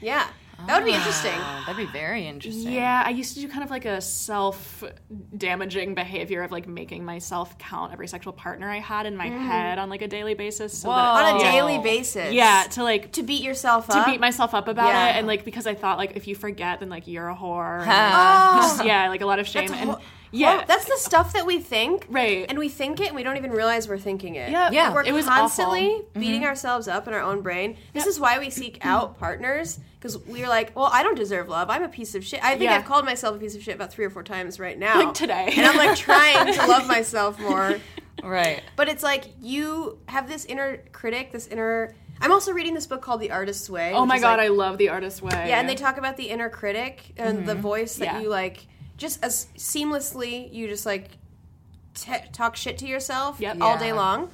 [0.00, 0.26] yeah.
[0.66, 1.32] That would be interesting.
[1.34, 2.72] Oh, that'd be very interesting.
[2.72, 4.82] Yeah, I used to do kind of like a self
[5.36, 9.78] damaging behavior of like making myself count every sexual partner I had in my head
[9.78, 10.76] on like a daily basis.
[10.78, 10.94] So Whoa.
[10.96, 11.52] that, On a Yeah.
[11.52, 12.32] daily basis.
[12.32, 14.04] yeah, to like To beat yourself up.
[14.04, 15.08] to beat myself up about Yeah.
[15.10, 17.80] it and like because I thought like if you forget then like you're a whore.
[17.82, 18.58] and, Ah.
[18.64, 18.68] Oh.
[18.76, 20.00] just, yeah, like a lot of shame That's and hor-
[20.32, 20.64] yeah.
[20.66, 22.06] That's the stuff that we think.
[22.08, 22.46] Right.
[22.48, 24.50] And we think it and we don't even realize we're thinking it.
[24.50, 24.92] Yeah, Yeah.
[24.92, 26.02] We're it was constantly awful.
[26.04, 26.20] Mm-hmm.
[26.20, 27.76] beating ourselves up in our own brain.
[27.92, 28.08] This Yep.
[28.08, 31.68] is why we seek out partners because we're like, well, I don't deserve love.
[31.70, 32.42] I'm a piece of shit.
[32.44, 32.76] I think Yeah.
[32.76, 34.98] I've called myself a piece of shit about three or four times right now.
[35.04, 35.52] Like today.
[35.56, 37.76] And I'm like trying to love myself more.
[38.22, 38.62] Right.
[38.76, 41.94] But it's like you have this inner critic, this inner.
[42.20, 43.92] I'm also reading this book called The Artist's Way.
[43.92, 45.30] Oh my god, like- I love the Artist's way.
[45.48, 48.16] yeah, and they talk about the inner critic and the voice that Mm-hmm.
[48.16, 48.22] Yeah.
[48.22, 51.18] you like, just as seamlessly, you just like
[51.94, 53.58] t- talk shit to yourself Yep.
[53.60, 53.78] all Yeah.
[53.78, 54.30] day long.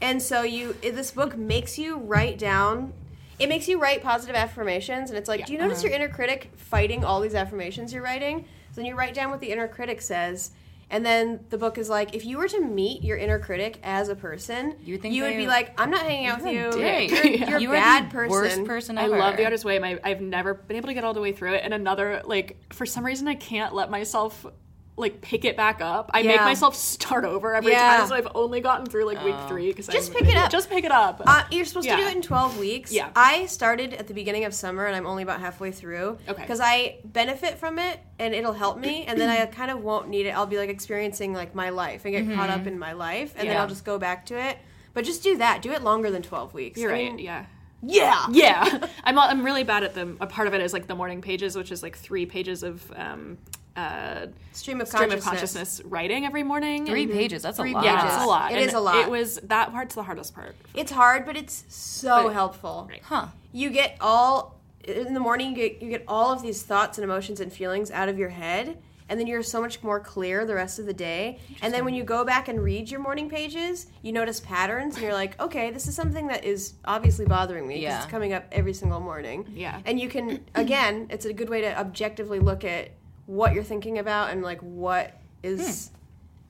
[0.00, 2.92] And so you, this book makes you write down.
[3.38, 5.46] It makes you write positive affirmations, and it's like, Yeah.
[5.46, 5.88] do you notice uh-huh.
[5.88, 8.44] your inner critic fighting all these affirmations you're writing?
[8.70, 10.50] So then you write down what the inner critic says,
[10.90, 14.08] and then the book is like, if you were to meet your inner critic as
[14.08, 16.60] a person, You would think would be like, I'm not hanging out with you.
[16.60, 17.10] You're a dick.
[17.10, 18.30] You're, you're You a bad the person.
[18.30, 19.78] Worst person I love the artist way.
[19.78, 21.62] My, I've never been able to get all the way through it.
[21.64, 24.46] And another, like, for some reason, I can't let myself
[24.96, 26.10] like pick it back up.
[26.14, 27.96] I make myself start over every Yeah.
[27.98, 28.06] time.
[28.06, 30.52] So I've only gotten through like week three because Just pick it up.
[30.52, 31.20] Just pick it up.
[31.26, 32.92] Uh, you're supposed to do it in 12 weeks.
[32.92, 33.10] Yeah.
[33.16, 36.18] I started at the beginning of summer and I'm only about halfway through.
[36.28, 36.40] Okay.
[36.40, 40.08] Because I benefit from it and it'll help me and then I kind of won't
[40.08, 40.30] need it.
[40.30, 43.48] I'll be like experiencing like my life and get caught up in my life and
[43.48, 43.62] then Mm-hmm.
[43.62, 44.58] I'll just go back to it.
[44.92, 45.60] But just do that.
[45.60, 46.78] Do it longer than 12 weeks.
[46.80, 47.06] You're I right.
[47.14, 47.46] mean, Yeah.
[47.82, 48.26] Yeah.
[48.30, 48.86] Yeah.
[49.04, 50.18] I'm I'm really bad at them.
[50.20, 52.90] A part of it is like the morning pages, which is like three pages of
[52.94, 53.38] um
[53.76, 55.24] uh Stream of stream consciousness.
[55.26, 56.86] of consciousness writing every morning.
[56.86, 57.42] Three And- pages.
[57.42, 57.84] That's Three a lot.
[57.84, 58.14] Yeah, pages.
[58.14, 58.52] it's a lot.
[58.52, 58.96] It And is a lot.
[58.96, 60.54] It was that part's the hardest part.
[60.74, 62.86] It's hard, but it's so But- helpful.
[62.88, 63.02] Right.
[63.04, 63.26] Huh.
[63.52, 67.04] You get all in the morning you get you get all of these thoughts and
[67.04, 68.76] emotions and feelings out of your head
[69.08, 71.94] and then you're so much more clear the rest of the day and then when
[71.94, 75.70] you go back and read your morning pages you notice patterns and you're like okay
[75.70, 77.96] this is something that is obviously bothering me Yeah.
[78.02, 79.80] it's coming up every single morning Yeah.
[79.86, 82.90] and you can again it's a good way to objectively look at
[83.26, 85.90] what you're thinking about and like what is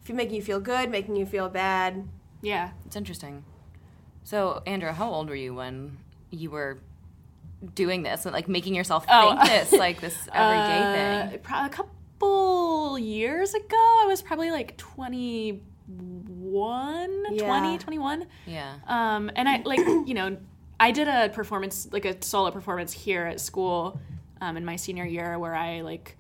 [0.03, 2.07] if you're making you feel good making you feel bad
[2.43, 2.71] Yeah.
[2.87, 3.45] It's interesting.
[4.25, 5.99] So, Andra, how old were you when
[6.31, 6.79] you were
[7.75, 9.47] doing this and like making yourself think Oh.
[9.47, 11.39] this like this everyday Uh, thing?
[11.41, 17.47] pro- a couple years ago, I was probably like 21, Yeah.
[17.47, 18.27] 20, 21.
[18.47, 18.75] Yeah.
[18.87, 20.37] Um, and I like, you know,
[20.81, 24.01] I did a performance, like a solo performance here at school
[24.41, 26.17] um, in my senior year where I like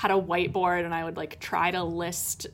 [0.00, 2.46] had a whiteboard and I would like try to list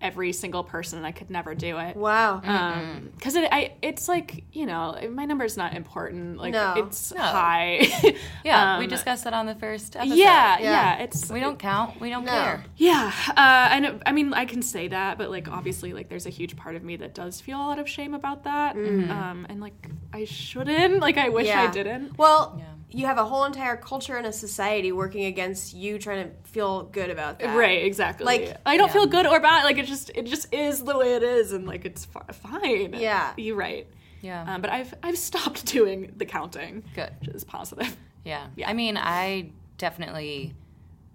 [0.00, 1.94] every single person and I could never do it.
[1.94, 6.38] wow Um, because it, I, it's like you know, my number's not important.
[6.38, 6.72] Like No.
[6.78, 7.20] it's No.
[7.20, 7.86] high.
[8.42, 10.14] Yeah, we Um, discussed that on the first episode.
[10.16, 10.70] yeah, Yeah.
[10.96, 12.00] yeah, It's We don't count.
[12.00, 12.30] We don't No.
[12.32, 12.64] care.
[12.78, 14.00] yeah, uh, I know.
[14.06, 16.82] I mean, I can say that, but like, obviously, like, there's a huge part of
[16.82, 19.74] me that does feel a lot of shame about that, um, and like,
[20.14, 21.00] I shouldn't.
[21.00, 21.72] Like, I wish I Mm-hmm.
[21.72, 22.16] Didn't.
[22.18, 22.64] Well, Yeah.
[22.92, 26.84] You have a whole entire culture and a society working against you trying to feel
[26.84, 27.56] good about that.
[27.56, 28.26] Right, exactly.
[28.26, 28.92] Like- I don't Yeah.
[28.92, 29.64] feel good or bad.
[29.64, 32.94] Like, it just, it just is the way it is, and like, it's fine.
[32.94, 33.32] Yeah.
[33.36, 33.86] you're right.
[34.22, 34.44] Yeah.
[34.54, 37.10] Um, but I've, I've stopped doing the counting, Good.
[37.20, 37.96] which is positive.
[38.24, 38.48] Yeah.
[38.56, 38.68] Yeah.
[38.68, 40.54] I mean, I definitely,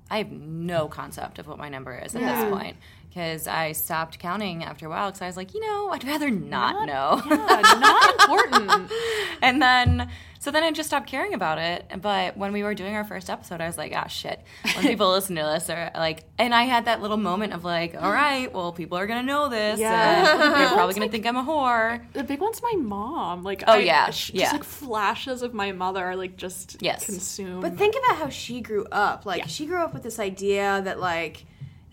[0.10, 2.42] I have no concept of what my number is at Yeah.
[2.46, 2.78] this point
[3.16, 6.30] because I stopped counting after a while because I was like, you know, I'd rather
[6.30, 7.22] not, know.
[7.30, 8.92] Yeah, not important.
[9.42, 11.86] and then, so then I just stopped caring about it.
[12.02, 14.42] But when we were doing our first episode, I was like, ah, shit.
[14.76, 17.96] When people listen to this, or like, and I had that little moment of like,
[17.96, 19.80] all right, well, people are gonna know this.
[19.80, 20.32] Yeah.
[20.34, 22.02] and they're probably gonna think I'm a whore.
[22.12, 23.44] The big one's my mom.
[23.44, 24.42] Like, Oh, I, yeah, sh- yeah.
[24.42, 27.06] just like flashes of my mother, are, like just Yes.
[27.06, 27.62] consumed.
[27.62, 29.26] But think about how she grew up.
[29.26, 29.48] Like Yeah.
[29.48, 31.46] she grew up with this idea that like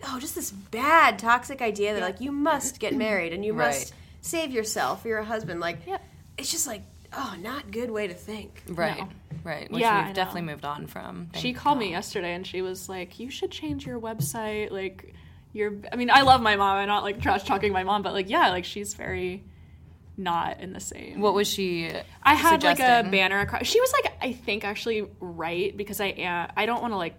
[0.05, 3.67] oh, just this bad toxic idea that like you must get married and you Right.
[3.67, 5.59] must save yourself for your husband.
[5.59, 5.97] Like Yeah.
[6.37, 6.81] it's just like
[7.15, 8.63] oh, not good way to think.
[8.67, 8.97] Right.
[8.97, 9.09] No.
[9.43, 9.69] Right.
[9.71, 11.29] Which Yeah, I we've definitely moved on from.
[11.35, 15.13] she thank called me yesterday and she was like, "You should change your website." Like,
[15.51, 15.73] you're.
[15.91, 16.77] I mean, I love my mom.
[16.77, 19.43] I'm not like trash talking my mom, but like, yeah, like she's very
[20.17, 21.19] not in the same.
[21.19, 21.91] What was she?
[22.23, 23.67] I had like a banner across.
[23.67, 26.51] She was like, I think actually right because I am.
[26.55, 27.15] I don't want to like.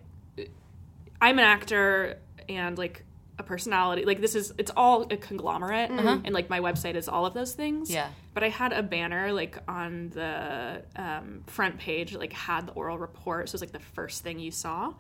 [1.21, 3.05] I'm an actor and like
[3.37, 4.05] a personality.
[4.05, 7.53] Like this is it's all a conglomerate, and like my website is all of those
[7.53, 7.91] things.
[7.91, 8.09] Yeah.
[8.33, 12.97] But I had a banner like on the um, front page, like had the oral
[12.97, 13.49] report.
[13.49, 14.93] So it was like the first thing you saw,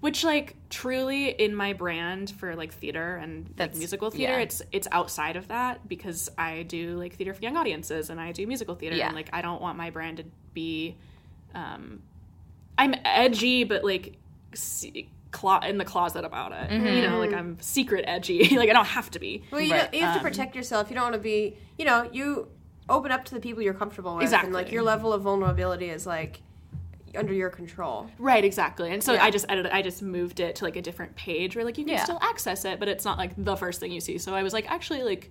[0.00, 4.42] which like truly in my brand for like theater and like, musical theater, yeah.
[4.42, 8.30] it's it's outside of that because I do like theater for young audiences and I
[8.30, 9.06] do musical theater Yeah.
[9.06, 10.24] and like I don't want my brand to
[10.54, 10.96] be
[11.54, 12.00] um
[12.78, 14.18] I'm edgy but like
[14.54, 16.70] se- clo- in the closet about it.
[16.70, 18.56] You know, like I'm secret edgy.
[18.56, 19.42] like I don't have to be.
[19.50, 19.92] Well, you, Right.
[19.92, 20.88] you have to protect yourself.
[20.90, 22.48] You don't want to be, you know, you
[22.88, 24.52] open up to the people you're comfortable with, and Exactly.
[24.52, 26.40] like your level of vulnerability is like
[27.16, 28.08] under your control.
[28.18, 28.90] Right, exactly.
[28.92, 29.24] And so Yeah.
[29.24, 31.84] I just edited I just moved it to like a different page where like you
[31.84, 32.04] can Yeah.
[32.04, 34.16] still access it, but it's not like the first thing you see.
[34.18, 35.30] So I was like, actually like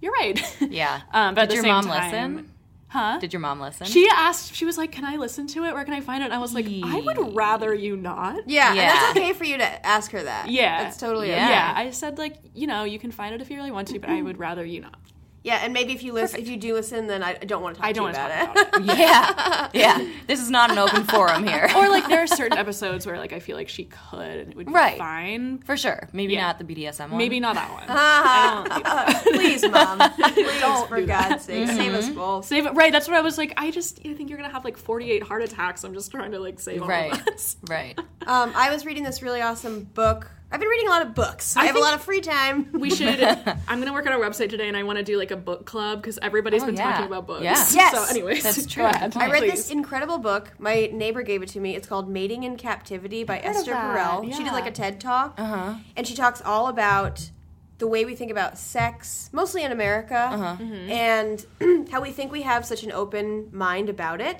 [0.00, 0.40] you're right.
[0.70, 1.00] Yeah.
[1.12, 2.51] um, but at Did the your same mom time, listen?
[2.92, 3.16] Huh?
[3.18, 3.86] Did your mom listen?
[3.86, 5.72] She asked, she was like, Can I listen to it?
[5.72, 6.26] Where can I find it?
[6.26, 8.46] And I was like, I would rather you not.
[8.46, 8.92] Yeah, and Yeah.
[8.92, 10.50] that's okay for you to ask her that.
[10.50, 10.84] Yeah.
[10.84, 11.44] that's totally Yeah.
[11.44, 11.52] okay.
[11.52, 11.72] Yeah.
[11.74, 14.10] I said, like, you know, you can find it if you really want to, but
[14.10, 14.26] I mm-hmm.
[14.26, 14.98] would rather you not.
[15.44, 17.80] Yeah, and maybe if you listen, if you do listen, then I don't want to
[17.82, 18.30] talk about it.
[18.30, 18.84] I don't you want to about talk it.
[18.84, 19.72] about it.
[19.74, 19.98] yeah.
[20.00, 20.08] Yeah.
[20.28, 21.68] This is not an open forum here.
[21.76, 24.56] or like there are certain episodes where like I feel like she could and it
[24.56, 24.96] would be Right.
[24.98, 25.58] fine.
[25.58, 26.08] For sure.
[26.12, 26.42] Maybe Yeah.
[26.42, 27.18] not the BDSM one.
[27.18, 27.84] Maybe not that one.
[27.88, 29.34] I don't need.
[29.42, 31.30] Please, mom, please, Don't for do that.
[31.30, 32.44] God's sake, save us both.
[32.44, 32.92] Save it right.
[32.92, 33.52] That's what I was like.
[33.56, 35.82] I just I think you're gonna have like 48 heart attacks.
[35.82, 37.12] I'm just trying to like save all Right.
[37.12, 37.56] of us.
[37.68, 37.98] Right.
[38.26, 40.30] Um, I was reading this really awesome book.
[40.52, 41.56] I've been reading a lot of books.
[41.56, 42.68] I, have a lot of free time.
[42.72, 43.20] We should.
[43.68, 45.64] I'm gonna work on our website today, and I want to do like a book
[45.64, 46.90] club because everybody's Oh, been yeah.
[46.92, 47.42] talking about books.
[47.42, 47.52] Yeah.
[47.72, 47.92] Yes.
[47.94, 48.84] So, anyways, That's true.
[48.84, 50.52] I read this incredible book.
[50.58, 51.74] My neighbor gave it to me.
[51.74, 54.30] It's called Mating in Captivity by Esther that, Perel.
[54.36, 55.74] She did like a TED talk, Uh-huh.
[55.96, 57.30] and she talks all about
[57.78, 60.56] the way we think about sex, mostly in America, Uh-huh.
[60.60, 60.90] Mm-hmm.
[60.90, 64.38] and how we think we have such an open mind about it.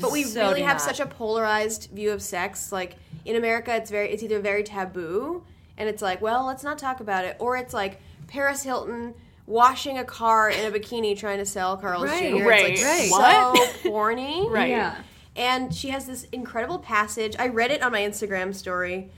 [0.00, 0.80] But we So really have not.
[0.82, 2.72] such a polarized view of sex.
[2.72, 5.44] Like in America, it's very it's either very taboo,
[5.78, 9.14] and it's like, well, let's not talk about it, or it's like Paris Hilton
[9.46, 12.34] washing a car in a bikini trying to sell Carl's Right.
[12.34, 12.48] Jr.
[12.48, 12.72] Right.
[12.78, 13.20] It's like
[13.54, 13.72] Right.
[13.82, 14.48] so corny.
[14.48, 14.70] right.
[14.70, 14.96] Yeah.
[15.36, 17.36] And she has this incredible passage.
[17.38, 19.10] I read it on my Instagram story.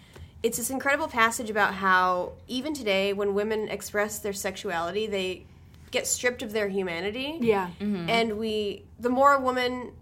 [0.43, 5.45] It's this incredible passage about how even today, when women express their sexuality, they
[5.91, 7.39] get stripped of their humanity.
[7.41, 7.71] Yeah.
[7.81, 9.93] And we, the more a woman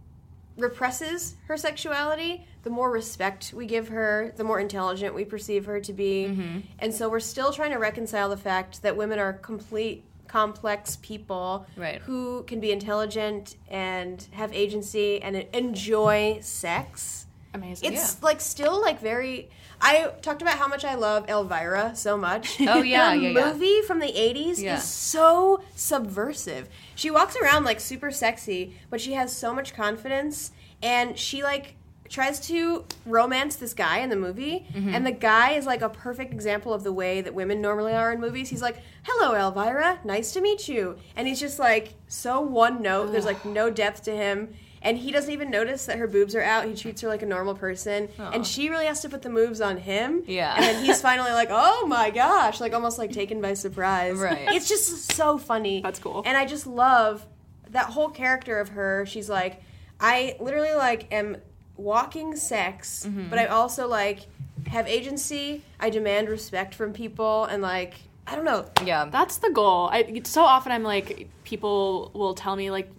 [0.56, 5.80] represses her sexuality, the more respect we give her, the more intelligent we perceive her
[5.80, 6.26] to be.
[6.30, 6.58] Mm-hmm.
[6.78, 11.66] And so we're still trying to reconcile the fact that women are complete complex people
[11.76, 12.00] Right.
[12.02, 17.26] who can be intelligent and have agency and enjoy sex.
[17.52, 17.92] Amazing.
[17.92, 19.48] It's like still like very.
[19.86, 22.58] I talked about how much I love Elvira so much.
[22.60, 23.52] Oh, yeah, yeah, yeah.
[23.52, 24.78] movie from the '80s Yeah.
[24.78, 26.68] is so subversive.
[26.94, 31.76] She walks around like super sexy, but she has so much confidence, and she like
[32.08, 34.94] tries to romance this guy in the movie, Mm-hmm.
[34.94, 38.12] and the guy is like a perfect example of the way that women normally are
[38.12, 38.48] in movies.
[38.50, 43.12] He's like, "Hello, Elvira, nice to meet you," and he's just like so one note.
[43.12, 44.54] There's like no depth to him.
[44.84, 46.66] And he doesn't even notice that her boobs are out.
[46.66, 49.60] He treats her like a normal person, and she really has to put the moves
[49.62, 50.22] on him.
[50.26, 50.54] Yeah.
[50.54, 54.16] And then he's finally like, "Oh my gosh!" Like almost like taken by surprise.
[54.18, 54.46] Right.
[54.52, 55.80] It's just so funny.
[55.80, 56.22] That's cool.
[56.26, 57.24] And I just love
[57.70, 59.04] that whole character of her.
[59.06, 59.62] She's like,
[59.98, 61.38] I literally like am
[61.76, 63.30] walking sex, Mm-hmm.
[63.30, 64.26] but I also like
[64.68, 65.62] have agency.
[65.80, 67.94] I demand respect from people, and like
[68.26, 68.64] I don't know.
[68.84, 69.06] Yeah.
[69.10, 69.88] That's the goal.
[69.92, 72.90] I so often I'm like people will tell me like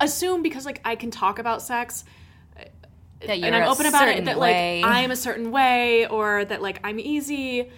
[0.00, 2.04] assume because like I can talk about sex
[3.26, 4.82] that you're and I'm a open about it that way.
[4.82, 7.70] like I'm a certain way or that like I'm easy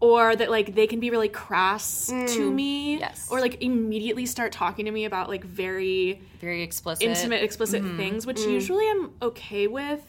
[0.00, 3.26] or that like they can be really crass to me Yes.
[3.30, 7.08] or like immediately start talking to me about like very very explicit.
[7.08, 7.96] intimate explicit Mm-hmm.
[7.96, 8.52] things which Mm.
[8.52, 10.00] usually I'm okay with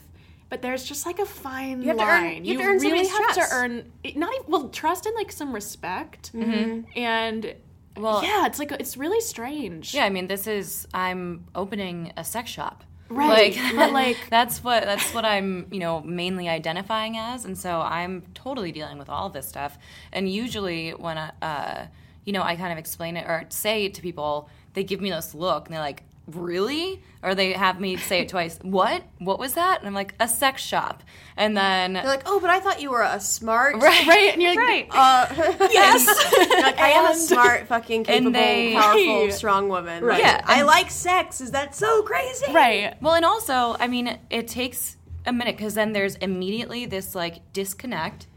[0.50, 2.46] but there's just like a fine have to earn- line.
[2.46, 3.40] you have to earn really have trust.
[3.52, 7.56] to earn not even well trust and like some respect and
[7.98, 9.94] Well, yeah, it's like it's really strange.
[9.94, 12.84] Yeah, I mean, this is I'm opening a sex shop.
[13.10, 17.58] Right, Like, but, like- that's what that's what I'm, you know, mainly identifying as, and
[17.58, 19.78] so I'm totally dealing with all this stuff.
[20.14, 21.88] And usually, when I, uh,
[22.26, 25.10] you know, I kind of explain it or say it to people, they give me
[25.10, 26.04] this look, and they're like,
[26.36, 28.58] "Really?" Or they have me say it twice.
[28.62, 29.04] What?
[29.18, 29.80] What was that?
[29.80, 31.04] And I'm like, "A sex shop."
[31.36, 33.76] And then They're like, oh, but I thought you were a smart.
[33.82, 34.88] right, Right, and you're like, right.
[34.92, 36.06] Uh, yes.
[36.62, 40.04] Like, I am a smart, fucking capable, they- powerful, strong woman.
[40.04, 40.20] Right.
[40.20, 41.40] Yeah, I like sex.
[41.42, 42.52] Is that so crazy?
[42.52, 43.02] right.
[43.02, 47.52] Well, and also, I mean, it takes a minute because then there's immediately this like
[47.54, 48.28] disconnect,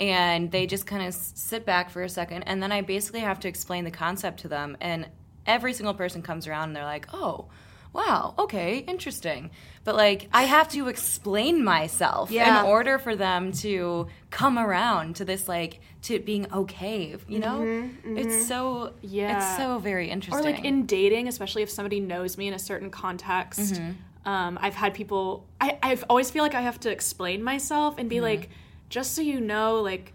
[0.00, 3.38] and they just kind of sit back for a second, and then I basically have
[3.40, 5.08] to explain the concept to them, and
[5.46, 7.46] every single person comes around and they're like, "Oh,
[7.92, 9.50] wow, okay, interesting,"
[9.84, 12.60] but like I have to explain myself Yeah.
[12.60, 17.60] in order for them to come around to this like to being okay, you know?
[17.60, 18.44] Mm-hmm, it's mm-hmm.
[18.44, 19.36] so Yeah.
[19.36, 20.44] it's so very interesting.
[20.46, 23.74] Or like in dating, especially if somebody knows me in a certain context.
[23.74, 24.28] Mm-hmm.
[24.28, 25.46] Um, I've had people.
[25.60, 28.48] I I've always feel like I have to explain myself and be like,
[28.88, 30.12] just so you know, like.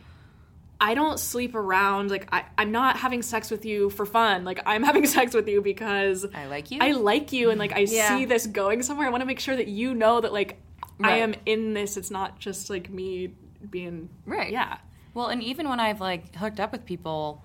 [0.81, 2.09] I don't sleep around.
[2.09, 4.45] Like I, I'm not having sex with you for fun.
[4.45, 6.79] Like I'm having sex with you because I like you.
[6.81, 8.17] I like you, and like I Yeah.
[8.17, 9.07] see this going somewhere.
[9.07, 10.61] I want to make sure that you know that like
[11.01, 11.97] I am in this.
[11.97, 13.33] It's not just like me
[13.69, 14.51] being Right.
[14.51, 14.77] Yeah.
[15.13, 17.43] Well, and even when I've like hooked up with people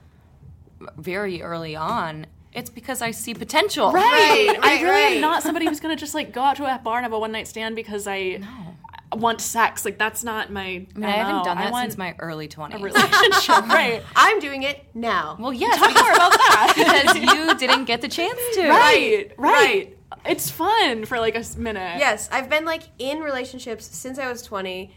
[0.96, 3.90] very early on, it's because I see potential.
[3.92, 5.14] Right, I right, really right.
[5.16, 7.18] am not somebody who's gonna just like go out to a bar and have a
[7.18, 8.40] one night stand because I
[9.18, 9.85] want sex.
[9.85, 10.62] Like that's not my.
[10.62, 12.83] I mean, I haven't done that want since my early 20s.
[12.83, 13.48] relationship.
[13.68, 14.03] right.
[14.16, 15.37] I'm doing it now.
[15.38, 16.72] well, yes, Talk more about that.
[17.14, 18.68] because you didn't get the chance to.
[18.68, 19.33] right.
[19.37, 19.53] Right.
[19.53, 19.98] right.
[20.27, 21.98] It's fun for like a minute.
[21.98, 24.92] Yes, I've been like in relationships since I was 20.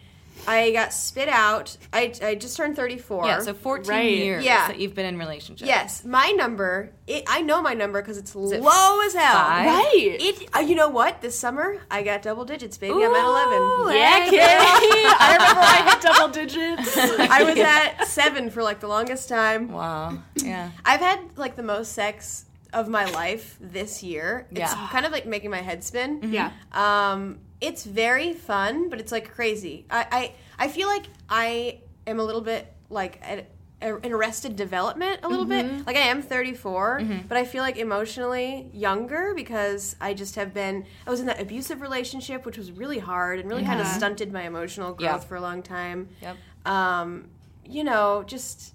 [0.47, 1.75] I got spit out.
[1.93, 3.25] I, I just turned 34.
[3.25, 4.11] Yeah, so 14 Right.
[4.11, 4.67] years Yeah.
[4.67, 5.67] that you've been in relationships.
[5.67, 6.91] yes, my number.
[7.07, 9.33] It, I know my number because it's it low as hell.
[9.35, 9.65] five?
[9.65, 10.17] Right.
[10.19, 10.49] It.
[10.55, 11.21] Uh, you know what?
[11.21, 12.93] This summer I got double digits, baby.
[12.95, 13.95] I'm at 11.
[13.95, 14.41] Yeah, Heck Kitty.
[14.41, 16.97] I remember I hit double digits.
[17.31, 19.71] I was at seven for like the longest time.
[19.71, 20.17] Wow.
[20.35, 20.71] Yeah.
[20.85, 24.45] I've had like the most sex of my life this year.
[24.51, 24.87] It's Yeah.
[24.91, 26.19] kind of like making my head spin.
[26.33, 26.51] yeah.
[26.73, 29.85] Um, it's very fun, but it's like crazy.
[29.89, 33.49] I, I, I feel like I am a little bit like at,
[33.83, 35.77] er, in arrested development a little mm-hmm.
[35.77, 35.87] bit.
[35.87, 37.27] Like I am 34, mm-hmm.
[37.27, 40.85] but I feel like emotionally younger because I just have been.
[41.05, 44.31] I was in that abusive relationship, which was really hard and really kind of stunted
[44.31, 45.27] my emotional growth Yeah.
[45.27, 46.09] for a long time.
[46.21, 46.37] Yep.
[46.65, 47.29] Um,
[47.65, 48.73] you know, just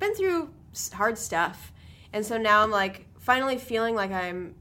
[0.00, 0.50] been through
[0.92, 1.72] hard stuff,
[2.12, 4.54] and so now I'm like finally feeling like I'm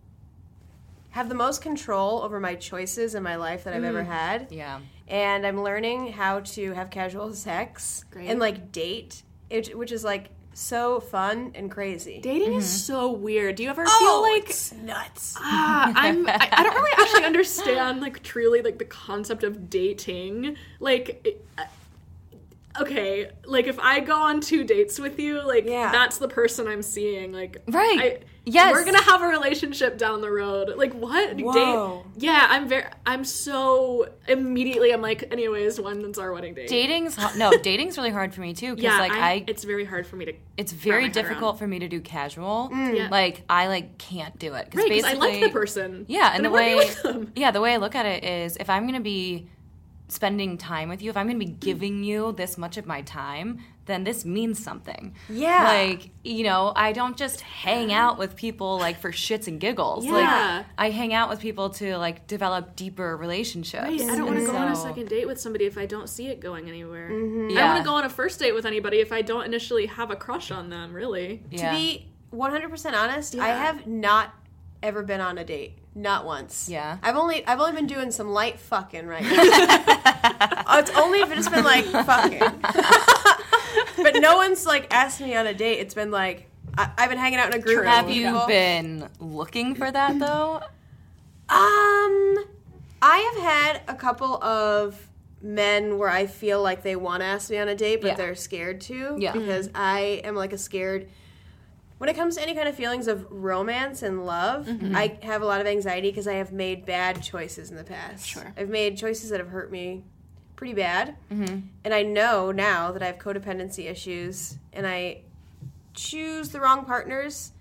[1.13, 4.47] have the most control over my choices in my life that I've ever had.
[4.49, 4.79] Yeah.
[5.07, 8.31] And I'm learning how to have casual sex Great.
[8.31, 12.19] and like date, it, which is like so fun and crazy.
[12.19, 13.57] Dating is so weird.
[13.57, 15.35] Do you ever oh, feel like it's nuts.
[15.37, 20.57] ah, I'm I, I don't really actually understand like truly like the concept of dating.
[20.79, 21.45] Like it,
[22.79, 25.91] okay, like if I go on two dates with you, like Yeah.
[25.91, 27.31] that's the person I'm seeing.
[27.31, 27.99] Like, Right.
[28.01, 28.73] I, Yes.
[28.73, 30.73] we're gonna have a relationship down the road.
[30.75, 31.39] Like, what?
[31.39, 32.03] Whoa.
[32.13, 32.23] Date?
[32.25, 32.83] Yeah, I'm very.
[33.05, 34.91] I'm so immediately.
[34.91, 36.67] I'm like, anyways, when's our wedding date?
[36.67, 39.85] Dating's no, dating's really hard for me too because Yeah, like I, I, it's very
[39.85, 40.33] hard for me to.
[40.57, 42.69] it's very difficult for me to do casual.
[42.73, 42.97] Mm.
[42.97, 43.07] Yeah.
[43.09, 46.05] Like I like can't do it Right, 'cause I like the person.
[46.09, 48.57] Yeah, and the I wanna be way yeah, the way I look at it is
[48.57, 49.47] if I'm gonna be
[50.13, 51.59] spending time with you, if I'm gonna be mm.
[51.59, 55.13] giving you this much of my time, then this means something.
[55.29, 55.63] Yeah.
[55.63, 60.05] Like, you know, I don't just hang out with people like for shits and giggles.
[60.05, 60.11] Yeah.
[60.57, 63.83] Like I hang out with people to like develop deeper relationships.
[63.83, 65.85] Right, I don't want to And go on a second date with somebody if I
[65.85, 67.09] don't see it going anywhere.
[67.09, 67.35] Mm-hmm.
[67.35, 67.73] I don't Yeah.
[67.73, 70.15] want to go on a first date with anybody if I don't initially have a
[70.15, 70.93] crush on them.
[70.93, 71.43] Really.
[71.49, 71.71] Yeah.
[71.71, 74.33] To be 100% honest, I have not
[74.81, 75.77] ever been on a date.
[75.95, 76.67] Not once.
[76.69, 76.97] Yeah.
[77.03, 79.29] I've only I've only been doing some light fucking right now.
[80.67, 82.39] oh, it's only if it's been like fucking.
[84.03, 85.79] but no one's like asked me on a date.
[85.79, 87.85] It's been like I, I've been hanging out in a group.
[87.85, 88.47] Have you people.
[88.47, 90.61] been looking for that though?
[91.49, 92.45] Um,
[93.01, 95.09] I have had a couple of
[95.41, 98.15] men where I feel like they want to ask me on a date, but Yeah.
[98.15, 99.17] they're scared to.
[99.19, 99.33] Yeah.
[99.33, 101.09] Because I am like a scared.
[102.03, 104.93] When it comes to any kind of feelings of romance and love, Mm-hmm.
[104.93, 108.27] I have a lot of anxiety because I have made bad choices in the past.
[108.27, 108.53] Sure.
[108.57, 110.03] I've made choices that have hurt me
[110.57, 111.15] pretty bad.
[111.31, 111.59] Mm-hmm.
[111.85, 115.21] And I know now that I have codependency issues and I
[115.93, 117.53] choose the wrong partners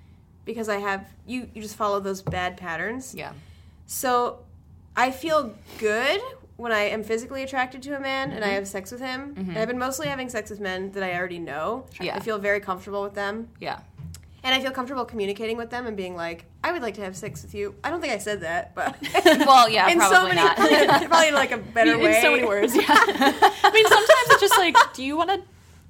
[0.45, 3.15] because I have you you just follow those bad patterns.
[3.15, 3.35] Yeah.
[3.87, 4.41] So
[4.97, 6.21] I feel good
[6.57, 9.35] when I am physically attracted to a man and I have sex with him.
[9.37, 11.87] And I've been mostly having sex with men that I already know.
[12.01, 12.17] Yeah.
[12.17, 13.49] I feel very comfortable with them.
[13.61, 13.81] Yeah.
[14.45, 17.15] And I feel comfortable communicating with them and being like, I would like to have
[17.17, 17.77] sex with you.
[17.85, 20.57] I don't think I said that, but Well, yeah, in probably so many not.
[20.59, 22.17] probably, probably in like a better way.
[22.17, 22.83] In so many words, yeah.
[22.89, 25.31] I mean, sometimes it's just like, do you want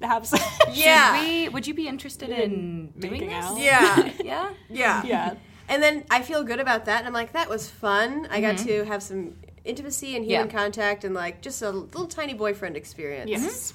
[0.01, 0.43] to have sex?
[0.71, 1.19] Yeah.
[1.23, 3.43] We, would you be interested in doing Making this?
[3.45, 3.57] out?
[3.59, 4.11] Yeah.
[4.23, 4.49] Yeah.
[4.69, 5.03] Yeah.
[5.03, 5.33] Yeah.
[5.67, 8.27] And then I feel good about that and I'm like, that was fun.
[8.29, 9.33] I got to have some
[9.65, 10.55] intimacy and human Mm-hmm.
[10.57, 10.61] Yeah.
[10.63, 13.31] contact and like just a little tiny boyfriend experience.
[13.31, 13.73] Yes.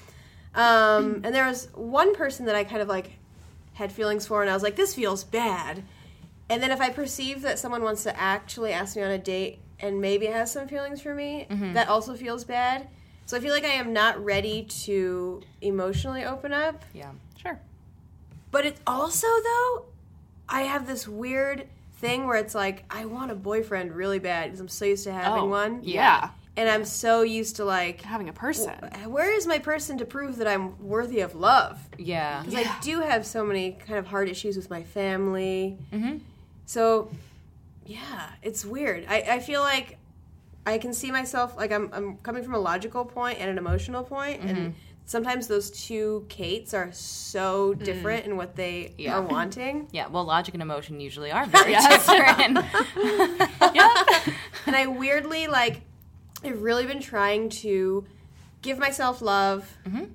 [0.55, 3.11] Um, and there was one person that I kind of like
[3.79, 5.83] had feelings for, and I was like, this feels bad.
[6.49, 9.59] And then if I perceive that someone wants to actually ask me on a date
[9.79, 11.73] and maybe has some feelings for me, Mm-hmm.
[11.73, 12.87] that also feels bad.
[13.25, 16.83] So I feel like I am not ready to emotionally open up.
[16.93, 17.11] Yeah.
[17.41, 17.59] Sure.
[18.51, 19.85] But it's also though,
[20.49, 24.59] I have this weird thing where it's like I want a boyfriend really bad because
[24.59, 26.31] I'm so used to having Oh, one, Yeah.
[26.59, 28.73] And I'm so used to like, Having a person.
[29.07, 31.79] where is my person to prove that I'm worthy of love?
[31.97, 32.43] Yeah.
[32.45, 35.77] because I do have so many kind of hard issues with my family.
[35.93, 36.17] Mm-hmm.
[36.65, 37.09] So,
[37.85, 39.05] yeah, it's weird.
[39.09, 39.97] I, I feel like
[40.65, 44.03] I can see myself like I'm I'm coming from a logical point and an emotional
[44.03, 44.49] point, Mm-hmm.
[44.49, 48.93] and sometimes those two Kates are so different in what they Mm.
[48.99, 49.15] Yeah.
[49.17, 49.87] are wanting.
[49.91, 50.07] Yeah.
[50.09, 52.05] Well, logic and emotion usually are very Yes.
[52.05, 52.59] different.
[54.67, 55.81] And I weirdly like
[56.43, 58.05] I've really been trying to
[58.61, 60.05] give myself love, Mm-hmm.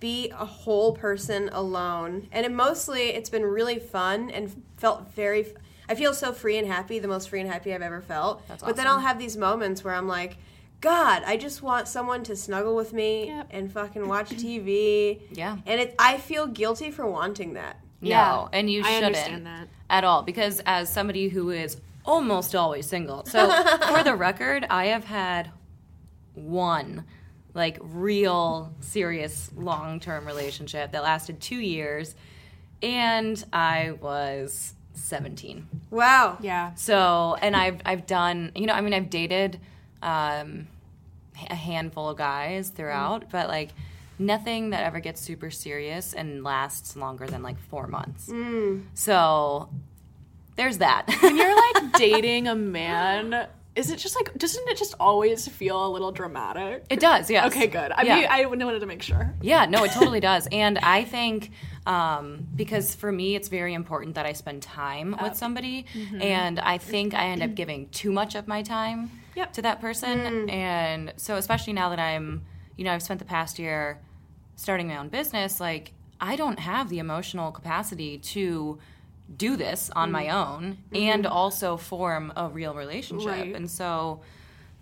[0.00, 5.46] be a whole person alone, and it mostly it's been really fun and felt very.
[5.88, 8.46] I feel so free and happy, the most free and happy I've ever felt.
[8.48, 10.36] That's But then I'll have these moments where I'm like,
[10.80, 13.46] God, I just want someone to snuggle with me Yep.
[13.52, 15.20] and fucking watch TV.
[15.30, 15.58] Yeah.
[15.64, 17.78] And it, I feel guilty for wanting that.
[18.00, 18.24] Yeah.
[18.26, 19.68] No, and you shouldn't understand that.
[19.88, 23.24] at all because as somebody who is almost always single.
[23.24, 23.48] So,
[23.88, 25.50] for the record, I have had
[26.36, 27.04] one
[27.54, 32.14] like real serious long-term relationship that lasted 2 years
[32.82, 35.66] and I was 17.
[35.90, 36.38] Wow.
[36.40, 36.74] Yeah.
[36.74, 39.60] So, and I've I've done, you know, I mean, I've dated
[40.02, 40.68] um,
[41.50, 43.70] a handful of guys throughout, but like
[44.18, 48.30] nothing that ever gets super serious and lasts longer than like four months.
[48.94, 49.68] So,
[50.56, 51.06] there's that.
[51.20, 53.46] When you're like dating a man,
[53.76, 56.84] is it just like, doesn't it just always feel a little dramatic?
[56.88, 57.46] it does, yeah.
[57.46, 57.92] Okay, good.
[57.92, 58.16] I Yeah.
[58.16, 59.34] mean, I wanted to make sure.
[59.42, 60.48] Yeah, no, it totally does.
[60.50, 61.50] And I think
[61.86, 65.86] um, because for me, it's very important that I spend time with somebody.
[65.94, 66.20] Mm-hmm.
[66.20, 67.54] And I think I end up mm-hmm.
[67.54, 69.52] giving too much of my time Yep.
[69.52, 70.18] to that person.
[70.18, 70.50] Mm.
[70.50, 72.42] And so, especially now that I'm,
[72.76, 74.00] you know, I've spent the past year
[74.56, 78.78] starting my own business, like, I don't have the emotional capacity to
[79.34, 80.36] do this on my mm-hmm.
[80.36, 80.96] own mm-hmm.
[80.96, 83.28] and also form a real relationship.
[83.28, 83.54] Right.
[83.54, 84.20] And so,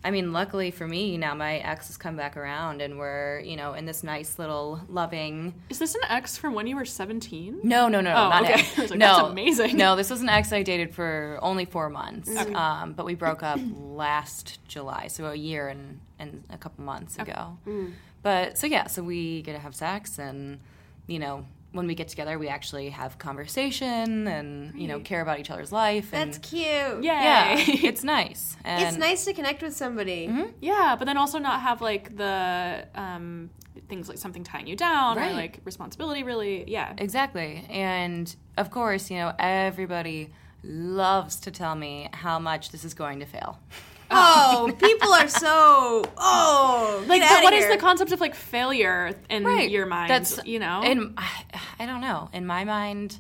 [0.04, 3.56] I mean, luckily for me, now my ex has come back around, and we're you
[3.56, 5.54] know in this nice little loving.
[5.70, 7.60] Is this an ex from when you were 17?
[7.62, 8.60] No, no, no, Oh, not okay.
[8.60, 8.66] it.
[8.78, 9.76] I was like, no, that's amazing.
[9.76, 12.54] No, this was an ex I dated for only four months, mm-hmm.
[12.54, 17.18] um, but we broke up last July, so a year and and a couple months
[17.18, 17.56] ago.
[17.66, 17.92] Mm.
[18.22, 20.60] But so yeah, so we get to have sex, and
[21.06, 25.40] you know when we get together, we actually have conversation and you know care about
[25.40, 26.10] each other's life.
[26.10, 26.64] That's cute.
[26.64, 27.02] Yay.
[27.02, 28.56] yeah, it's nice.
[28.64, 30.30] And It's nice to connect with somebody.
[30.60, 33.50] Yeah, but then also not have like the um,
[33.88, 35.32] things like something tying you down Right.
[35.32, 36.64] or like responsibility really.
[36.70, 36.94] Yeah.
[36.96, 37.66] Exactly.
[37.68, 43.20] And of course, you know, everybody loves to tell me how much this is going
[43.20, 43.58] to fail.
[44.14, 47.04] Oh, people are so oh.
[47.06, 50.10] Like, get but outta what is the concept of like failure in your mind?
[50.10, 50.82] That's you know.
[50.82, 51.44] and I,
[51.80, 52.30] I don't know.
[52.32, 53.18] In my mind,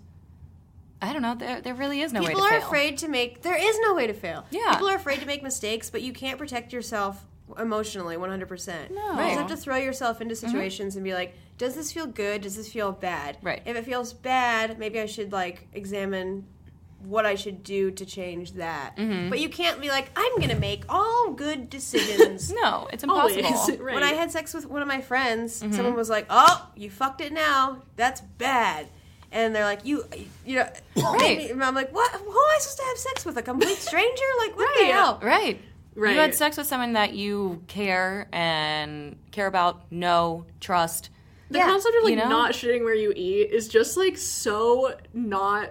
[1.02, 1.34] I don't know.
[1.34, 2.68] There, there really is no People way to are fail.
[2.68, 3.42] afraid to make.
[3.42, 4.46] There is no way to fail.
[4.50, 4.72] Yeah.
[4.72, 7.24] People are afraid to make mistakes, but you can't protect yourself
[7.58, 8.90] emotionally 100%.
[8.90, 9.02] No.
[9.02, 9.28] You Right.
[9.28, 10.46] just have to throw yourself into mm-hmm.
[10.46, 12.40] situations and be like, does this feel good?
[12.40, 13.38] Does this feel bad?
[13.42, 13.62] Right.
[13.64, 16.46] If it feels bad, maybe I should like examine
[17.06, 18.96] what I should do to change that.
[18.96, 22.52] But you can't be like, I'm going to make all good decisions.
[22.62, 23.76] No, it's impossible.
[23.84, 23.94] Right.
[23.94, 25.72] When I had sex with one of my friends, Mm-hmm.
[25.72, 27.82] someone was like, "Oh, you fucked it now.
[27.96, 28.88] That's bad."
[29.32, 30.04] And they're like, "You,
[30.46, 31.50] you know," Right.
[31.50, 32.10] and I'm like, "What?
[32.12, 33.36] Who am I supposed to have sex with?
[33.36, 34.24] A complete stranger?
[34.38, 34.92] Like, what the Right.
[34.94, 35.60] hell?" Right.
[35.96, 36.14] Right.
[36.14, 41.10] You had sex with someone that you care and care about, know, trust.
[41.50, 41.66] the Yeah.
[41.66, 42.28] concept of like You know?
[42.28, 45.70] not shitting where you eat is just like so not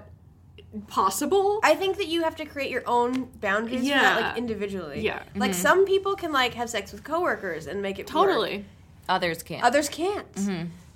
[0.88, 1.60] possible.
[1.64, 4.28] I think that you have to create your own boundaries for that, Yeah.
[4.30, 5.02] like individually.
[5.02, 5.24] Yeah.
[5.36, 5.62] Like Mm-hmm.
[5.62, 8.28] some people can like have sex with coworkers and make it work.
[8.28, 8.66] totally.
[9.10, 9.64] Others can't.
[9.64, 10.26] Others can't.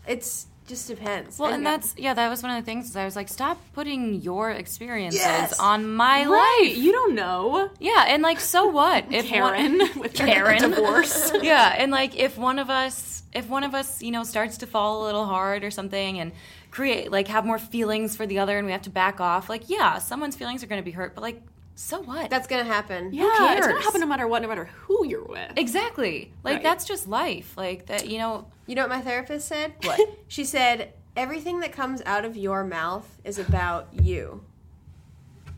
[0.08, 1.36] It's just depends.
[1.36, 1.44] Mm-hmm.
[1.44, 2.96] well, and that's yeah, that was one of the things.
[2.96, 5.58] I was like, stop putting your experiences Yes.
[5.60, 6.60] on my Right.
[6.70, 6.78] life.
[6.78, 7.70] You don't know.
[7.80, 9.06] Yeah, and like, so what?
[9.12, 10.62] If one- Karen with Karen.
[10.62, 11.32] divorce.
[11.42, 14.68] yeah, and like if one of us, if one of us, you know, starts to
[14.68, 16.32] fall a little hard or something, and
[16.78, 19.50] create like have more feelings for the other, and we have to back off.
[19.50, 21.42] Like, yeah, someone's feelings are going to be hurt, but like,
[21.74, 22.30] so what?
[22.30, 23.14] that's gonna happen.
[23.14, 25.52] Yeah, it's gonna happen no matter what, no matter who you're with.
[25.58, 26.32] exactly.
[26.44, 26.64] Like Right.
[26.64, 27.56] that's just life.
[27.58, 28.48] Like that, you know.
[28.68, 29.74] You know what my therapist said?
[29.84, 30.00] What?
[30.28, 34.44] She said, everything that comes out of your mouth is about you.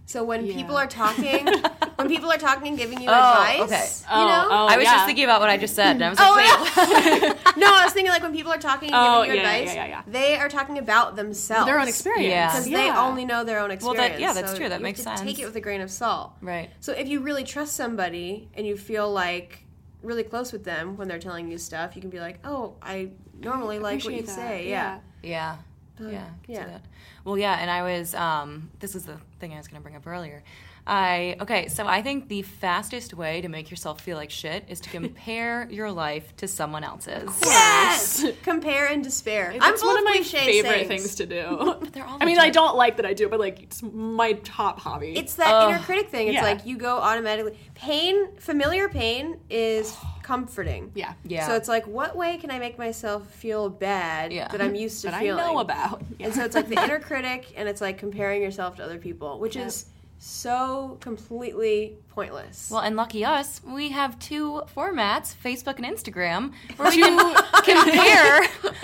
[0.09, 0.55] So when Yeah.
[0.55, 1.45] people are talking,
[1.97, 4.17] when people are talking and giving you Oh, advice, okay.
[4.19, 4.47] you Oh, know?
[4.49, 4.65] oh.
[4.67, 4.93] I was yeah.
[4.93, 7.21] just thinking about what I just said, and I was oh, like, Oh, wait.
[7.21, 7.51] yeah.
[7.57, 9.75] no, I was thinking like when people are talking and Oh, giving you yeah, advice,
[9.75, 10.01] yeah, yeah, yeah.
[10.07, 11.67] they are talking about themselves.
[11.67, 12.53] Their own experience.
[12.53, 12.77] Because yeah.
[12.77, 14.13] they only know their own Well, experience.
[14.13, 14.67] that- yeah, that's So true.
[14.69, 16.31] That you makes have to Take it with a grain of salt.
[16.41, 16.71] right.
[16.79, 19.61] So if you really trust somebody and you feel like
[20.01, 23.09] really close with them when they're telling you stuff, you can be like, "Oh, I
[23.39, 24.35] normally like what you that.
[24.35, 25.01] say." Yeah.
[25.21, 25.57] Yeah.
[25.99, 26.23] Yeah.
[26.25, 26.77] I yeah.
[27.25, 28.15] Well, yeah, and I was.
[28.15, 30.43] Um, this is the thing I was going to bring up earlier.
[30.87, 34.79] I okay, so I think the fastest way to make yourself feel like shit is
[34.81, 37.29] to compare your life to someone else's.
[37.43, 38.25] Yes.
[38.43, 39.51] Compare and despair.
[39.51, 40.87] I'm That's one of my favorite sayings.
[40.87, 41.87] things to do.
[41.91, 44.79] they're all I mean, I don't like that I do, but like it's my top
[44.79, 45.13] hobby.
[45.15, 45.69] It's that Ugh.
[45.71, 46.27] inner critic thing.
[46.27, 46.43] It's Yeah.
[46.43, 47.57] like you go automatically.
[47.75, 49.95] Pain, familiar pain, is
[50.29, 50.91] comforting.
[50.95, 51.47] yeah, Yeah.
[51.47, 54.47] So it's like, what way can I make myself feel bad Yeah.
[54.49, 55.43] that I'm used to that I feeling?
[55.43, 56.01] know about.
[56.17, 56.25] Yeah.
[56.27, 59.39] And so it's like the inner critic, and it's like comparing yourself to other people,
[59.39, 59.85] which is
[60.19, 62.69] so completely pointless.
[62.71, 67.17] Well, and lucky us, we have two formats, Facebook and Instagram, where we can
[67.63, 68.41] compare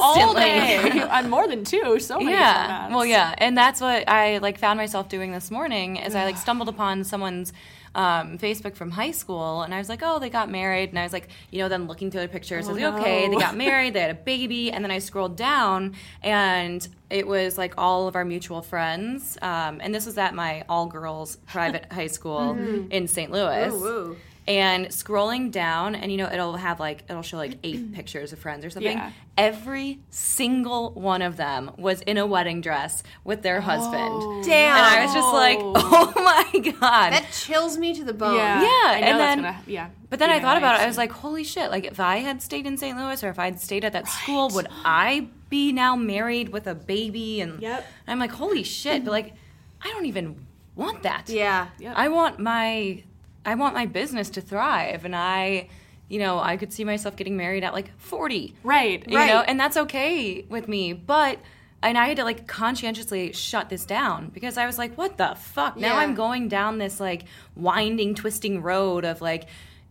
[0.00, 0.40] all constantly.
[0.42, 1.02] day.
[1.02, 1.98] I'm more than two.
[2.00, 2.90] So many yeah formats.
[2.94, 6.36] well yeah and that's what i like found myself doing this morning is i like
[6.46, 7.52] stumbled upon someone's
[7.94, 11.02] um, facebook from high school and i was like oh they got married and i
[11.02, 13.36] was like you know then looking through the pictures i was Oh, like okay they
[13.36, 17.74] got married they had a baby and then i scrolled down and it was like
[17.76, 22.06] all of our mutual friends um, and this was at my all girls private high
[22.06, 22.52] school
[22.90, 23.72] in st louis.
[23.72, 24.16] Ooh, ooh.
[24.50, 28.38] And scrolling down and you know it'll have like it'll show like eight pictures of
[28.40, 29.12] friends or something Yeah.
[29.38, 34.76] every single one of them was in a wedding dress with their husband Damn.
[34.76, 38.34] and i was just like oh my god that chills me to the bone.
[38.34, 39.90] Yeah, Yeah, I know and then- gonna, yeah.
[40.08, 42.16] but then be i thought about it i was like holy shit like if i
[42.16, 45.70] had stayed in st louis or if i'd stayed at that school would i be
[45.72, 47.86] now married with a baby and Yep.
[48.08, 49.34] i'm like holy shit but like
[49.80, 50.46] i don't even
[50.76, 51.68] want that Yeah.
[51.78, 51.92] Yep.
[51.96, 53.02] I want my
[53.44, 55.68] I want my business to thrive and I
[56.08, 58.52] you know, I could see myself getting married at like 40.
[58.64, 59.28] right, You Right.
[59.28, 61.38] know, and that's okay with me, but
[61.82, 65.36] and I had to like conscientiously shut this down because I was like, what the
[65.36, 65.76] fuck?
[65.76, 66.00] Now Yeah.
[66.00, 67.24] I'm going down this like
[67.54, 69.46] winding, twisting road of like,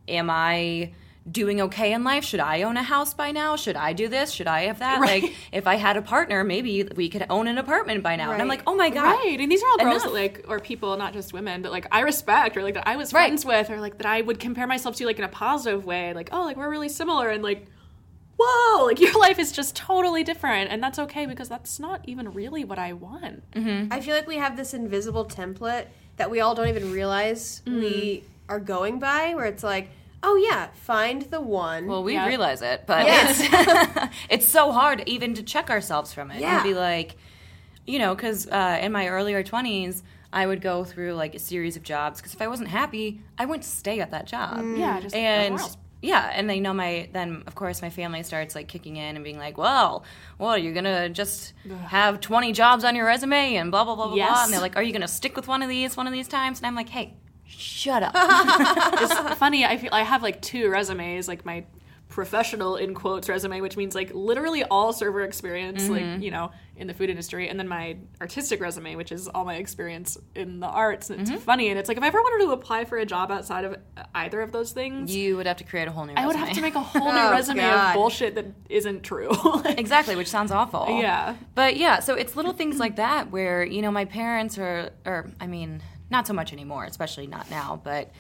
[0.10, 0.92] am I
[1.30, 2.24] doing okay in life?
[2.24, 3.56] Should I own a house by now?
[3.56, 4.32] Should I do this?
[4.32, 5.00] Should I have that?
[5.00, 5.24] Right.
[5.24, 8.32] Like, if I had a partner, maybe we could own an apartment by now.
[8.32, 10.60] And I'm like, oh my god, Right, and these are all girls that like, or
[10.60, 13.28] people, not just women, but like I respect, or like that I was Right.
[13.28, 16.14] friends with, or like that I would compare myself to, like in a positive way,
[16.14, 17.68] like oh, like we're really similar, and like,
[18.40, 22.34] whoa, like your life is just totally different, and that's okay because that's not even
[22.34, 23.44] really what I want.
[23.56, 27.80] I feel like we have this invisible template that we all don't even realize Mm-hmm.
[27.80, 29.90] we are going by, where it's like,
[30.24, 31.88] oh yeah, find the one.
[31.88, 32.28] Well, we Yeah.
[32.28, 33.40] realize it, but Yes.
[33.42, 36.56] it's it's so hard even to check ourselves from it Yeah.
[36.56, 37.16] and be like,
[37.88, 41.76] you know, because uh, in my earlier twenties, I would go through like a series
[41.76, 44.64] of jobs because if I wasn't happy, I wouldn't stay at that job.
[44.78, 45.76] Yeah, just and else.
[46.02, 49.24] yeah, and they know my then of course my family starts like kicking in and
[49.24, 50.04] being like, well,
[50.38, 51.54] well, you're gonna just
[51.88, 54.44] have twenty jobs on your resume and blah blah blah blah blah, Yes.
[54.44, 56.60] and they're like, are you gonna stick with one of these one of these times?
[56.60, 57.16] And I'm like, hey,
[57.50, 58.14] shut up.
[58.16, 59.66] it's funny.
[59.66, 61.66] I feel I have like two resumes, like my
[62.10, 66.22] professional in quotes resume, which means like literally all server experience, like mm-hmm.
[66.22, 69.56] you know, in the food industry, and then my artistic resume, which is all my
[69.56, 71.10] experience in the arts.
[71.12, 71.40] And it's mm-hmm.
[71.40, 73.78] funny, and it's like if I ever wanted to apply for a job outside of
[74.16, 76.14] either of those things, you would have to create a whole new.
[76.14, 76.24] Resume.
[76.24, 77.90] I would have to make a whole new Oh, resume God.
[77.90, 79.30] of bullshit that isn't true.
[79.80, 80.88] Exactly, which sounds awful.
[80.90, 81.36] Yeah.
[81.56, 85.30] But yeah, so it's little things like that where, you know, my parents are or
[85.40, 85.82] I mean,
[86.12, 88.12] not so much anymore, especially not now, but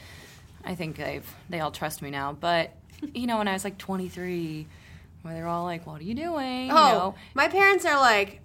[0.64, 2.34] I think they've they all trust me now.
[2.34, 2.72] But
[3.14, 4.68] you know, when I was like 23,
[5.22, 8.42] where they're all like, "What are you doing?" oh, You know, my parents are like,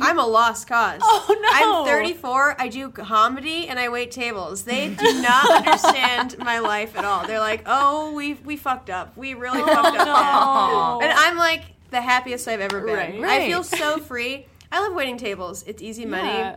[0.00, 1.00] I'm a lost cause.
[1.28, 1.48] Oh, no.
[1.50, 2.60] I'm 34.
[2.60, 4.64] I do comedy and I wait tables.
[4.64, 7.26] They do not understand my life at all.
[7.26, 9.16] They're like, oh, we we fucked up.
[9.16, 10.06] We really oh, fucked up.
[10.06, 11.00] no.
[11.02, 13.20] And I'm like the happiest I've ever been.
[13.20, 13.42] Right.
[13.42, 14.46] I feel so free.
[14.70, 15.64] I love waiting tables.
[15.66, 16.28] It's easy money.
[16.28, 16.56] Yeah.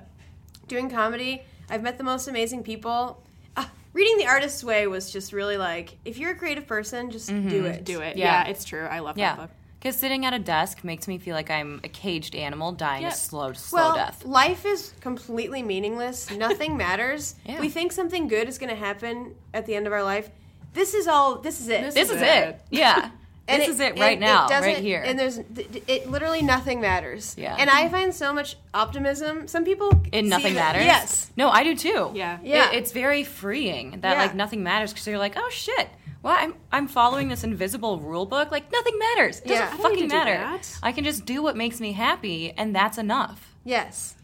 [0.67, 3.21] Doing comedy, I've met the most amazing people.
[3.57, 7.27] Uh, reading The Artist's Way was just really like, if you're a creative person, just
[7.29, 7.83] do it.
[7.83, 8.17] Do it.
[8.17, 8.43] Yeah.
[8.43, 8.49] Yeah.
[8.49, 8.85] it's true.
[8.85, 9.49] I love that book.
[9.79, 13.09] Because sitting at a desk makes me feel like I'm a caged animal dying Yeah.
[13.09, 14.25] a slow, slow Well, death.
[14.25, 16.29] life is completely meaningless.
[16.31, 17.35] Nothing matters.
[17.45, 17.61] Yeah.
[17.61, 20.29] We think something good is going to happen at the end of our life.
[20.73, 21.37] This is all.
[21.39, 21.81] This is it.
[21.81, 22.27] This This is is it.
[22.27, 22.61] it.
[22.71, 23.09] Yeah.
[23.49, 25.01] And this is it right now, doesn't- right here.
[25.05, 26.09] And there's th- it.
[26.09, 27.35] Literally nothing matters.
[27.37, 27.55] Yeah.
[27.57, 29.47] And I find so much optimism.
[29.47, 30.85] Some people in nothing that- matters.
[30.85, 31.31] Yes.
[31.35, 32.11] No, I do too.
[32.13, 32.37] Yeah.
[32.43, 32.69] Yeah.
[32.71, 34.21] It- it's very freeing that Yeah.
[34.21, 35.89] like nothing matters because you're like, oh shit.
[36.21, 38.51] Well, I'm I'm following this invisible rule book.
[38.51, 39.39] Like nothing matters.
[39.39, 39.77] It doesn't Yeah.
[39.77, 40.33] Fucking need to do matter.
[40.37, 40.77] that.
[40.83, 43.53] I can just do what makes me happy, and that's enough.
[43.63, 44.15] Yes.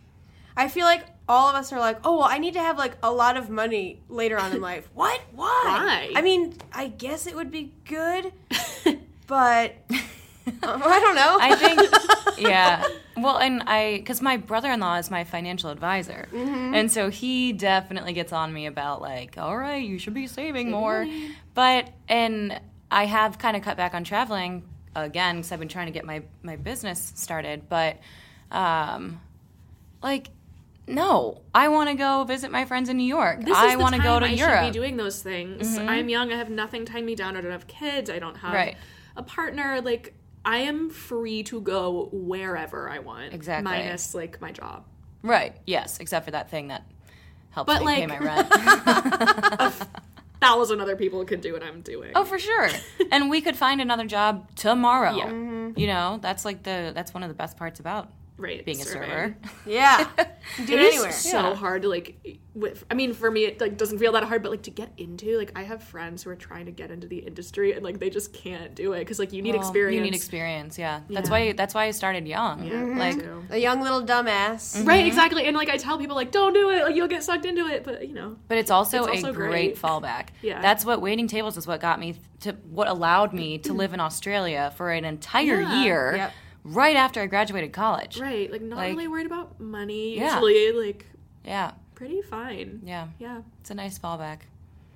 [0.57, 2.97] I feel like all of us are like, oh well, I need to have like
[3.01, 4.89] a lot of money later on in life.
[4.93, 5.19] what?
[5.33, 5.61] Why?
[5.65, 6.11] Why?
[6.15, 8.31] I mean, I guess it would be good,
[9.27, 11.37] but uh, I don't know.
[11.41, 12.85] I think, yeah.
[13.17, 16.27] Well, and I, because my brother in law is my financial advisor.
[16.31, 16.75] Mm-hmm.
[16.75, 20.69] And so he definitely gets on me about, like, all right, you should be saving
[20.71, 21.07] more.
[21.53, 22.59] But, and
[22.91, 24.63] I have kind of cut back on traveling
[24.95, 27.67] again because I've been trying to get my, my business started.
[27.69, 27.97] But,
[28.51, 29.21] um,
[30.03, 30.27] like,
[30.87, 33.43] no, I want to go visit my friends in New York.
[33.43, 34.63] This I want to go time to I Europe.
[34.65, 35.77] should be doing those things.
[35.79, 36.31] I'm young.
[36.31, 37.35] I have nothing tying me down.
[37.35, 38.09] I don't have kids.
[38.09, 38.77] I don't have Right.
[39.15, 39.81] A partner.
[39.81, 40.13] Like
[40.43, 43.33] I am free to go wherever I want.
[43.33, 43.63] Exactly.
[43.63, 44.85] Minus like my job.
[45.23, 45.55] right.
[45.65, 45.99] Yes.
[45.99, 46.83] Except for that thing that
[47.51, 48.25] helps But, me pay like- my
[49.69, 49.73] rent.
[50.41, 52.11] Thousand other people could do what I'm doing.
[52.13, 52.69] Oh, for sure.
[53.11, 55.15] and we could find another job tomorrow.
[55.15, 55.31] Yeah.
[55.75, 58.65] You know, that's like the that's one of the best parts about right.
[58.65, 59.35] being a server.
[59.65, 61.11] yeah, do It it is anywhere.
[61.11, 61.55] so Yeah.
[61.55, 62.39] hard to like.
[62.55, 64.89] With, I mean, for me, it like doesn't feel that hard, but like to get
[64.95, 67.99] into, like I have friends who are trying to get into the industry and like
[67.99, 69.95] they just can't do it because like you need Well, experience.
[69.95, 71.01] You need experience, yeah.
[71.09, 71.31] That's Yeah.
[71.47, 72.63] why that's why I started young.
[72.63, 72.93] Yeah, mm-hmm.
[72.93, 73.25] me Like.
[73.51, 74.77] A young little dumbass.
[74.77, 74.87] Mm-hmm.
[74.87, 75.43] Right, exactly.
[75.47, 77.83] And like I tell people like don't do it, like you'll get sucked into it,
[77.83, 78.37] but you know.
[78.47, 79.77] but it's also, It's also a great, great.
[79.77, 80.27] fallback.
[80.41, 80.61] Yeah.
[80.61, 83.99] That's what waiting tables is what got me to what allowed me to live in
[83.99, 85.83] Australia for an entire Yeah.
[85.83, 86.33] year Yep.
[86.65, 88.19] Right after I graduated college.
[88.19, 90.33] Right, like not Like- really worried about money Yeah.
[90.33, 91.05] usually, like
[91.45, 91.71] Yeah.
[91.93, 92.81] pretty fine.
[92.83, 93.07] Yeah.
[93.19, 93.43] Yeah.
[93.61, 94.39] It's a nice fallback.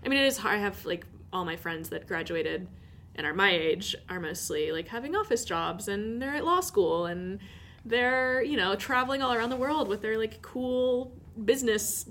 [0.03, 0.55] I mean, it is hard.
[0.55, 2.67] I have like all my friends that graduated
[3.15, 7.05] and are my age are mostly like having office jobs and they're at law school
[7.05, 7.39] and
[7.85, 11.11] they're, you know, traveling all around the world with their like cool
[11.45, 12.05] business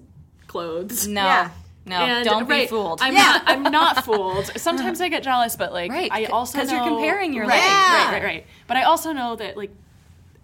[0.46, 1.06] clothes.
[1.09, 1.24] No.
[1.24, 1.50] Yeah.
[1.89, 3.01] No, And- don't be right, fooled.
[3.03, 3.22] I'm Yeah.
[3.22, 3.43] not.
[3.47, 4.47] I'm not fooled.
[4.57, 7.57] Sometimes I get jealous, but like Right, I c- also 'cause you're comparing your right,
[7.59, 7.64] life.
[7.64, 8.05] Yeah.
[8.05, 8.47] right, right, right.
[8.66, 9.70] But I also know that like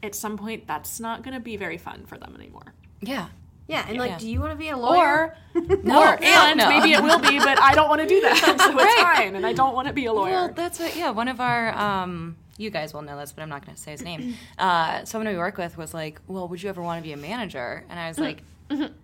[0.02, 2.74] at some point that's not going to be very fun for them anymore.
[3.00, 3.28] yeah.
[3.66, 4.18] Yeah, and like, Yeah.
[4.18, 5.34] do you want to be a lawyer?
[5.54, 6.68] Or, No, or and no.
[6.68, 8.98] maybe it will be, but I don't want to do that, so it's Right.
[9.16, 9.36] fine.
[9.36, 10.32] And I don't want to be a lawyer.
[10.32, 10.94] Well, that's what.
[10.94, 11.74] Yeah, one of our.
[11.74, 14.34] Um, you guys will know this, but I'm not going to say his name.
[14.58, 17.16] Uh, someone we work with was like, "Well, would you ever want to be a
[17.16, 18.84] manager?" And I was like, no.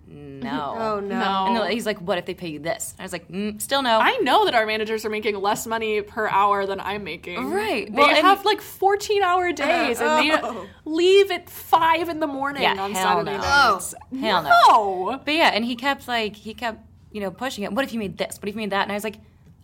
[0.80, 1.18] Oh no.
[1.18, 1.44] No.
[1.46, 2.94] And then he's like, what if they pay you this?
[2.98, 3.98] I was like, mm, still no.
[4.00, 7.50] I know that our managers are making less money per hour than I'm making.
[7.50, 7.86] Right.
[7.86, 10.66] They Well, have like 14 hour days and they Oh.
[10.84, 13.42] leave at 5 in the morning Yeah, on hell Saturday no.
[13.72, 13.94] nights.
[14.20, 14.50] Hell no.
[14.50, 15.20] No.
[15.24, 17.72] But yeah, and he kept like he kept you know pushing it.
[17.72, 18.38] What if you made this?
[18.40, 18.82] What if you made that?
[18.82, 19.16] And I was like,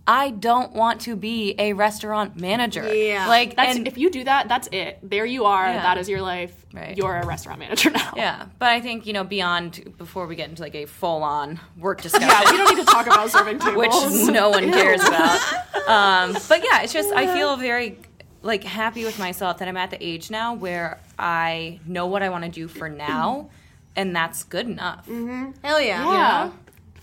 [0.08, 2.94] I don't want to be a restaurant manager.
[2.94, 3.26] Yeah.
[3.26, 4.98] like That's and, if you do that, that's it.
[5.02, 5.66] There you are.
[5.66, 5.82] Yeah.
[5.82, 6.54] That is your life.
[6.72, 6.96] Right.
[6.96, 8.12] You're a restaurant manager now.
[8.16, 8.46] yeah.
[8.58, 12.02] But I think you know beyond before we get into like a full on work
[12.02, 12.28] discussion.
[12.30, 13.76] Yeah, we don't need to talk about serving tables.
[13.76, 15.40] which no one cares about.
[15.88, 17.98] Um, but yeah, it's just I feel very
[18.42, 22.28] like happy with myself that I'm at the age now where I know what I
[22.28, 23.50] want to do for now,
[23.96, 25.06] and that's good enough.
[25.08, 26.12] Hell yeah.
[26.12, 26.50] yeah.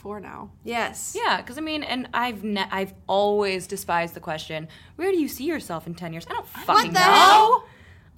[0.04, 0.51] For now.
[0.66, 1.16] Yes.
[1.18, 5.30] Yeah, because I mean, and I've ne- I've always despised the question, "Where do you
[5.30, 7.06] see yourself in ten years?" I don't fucking the know.
[7.06, 7.66] hell?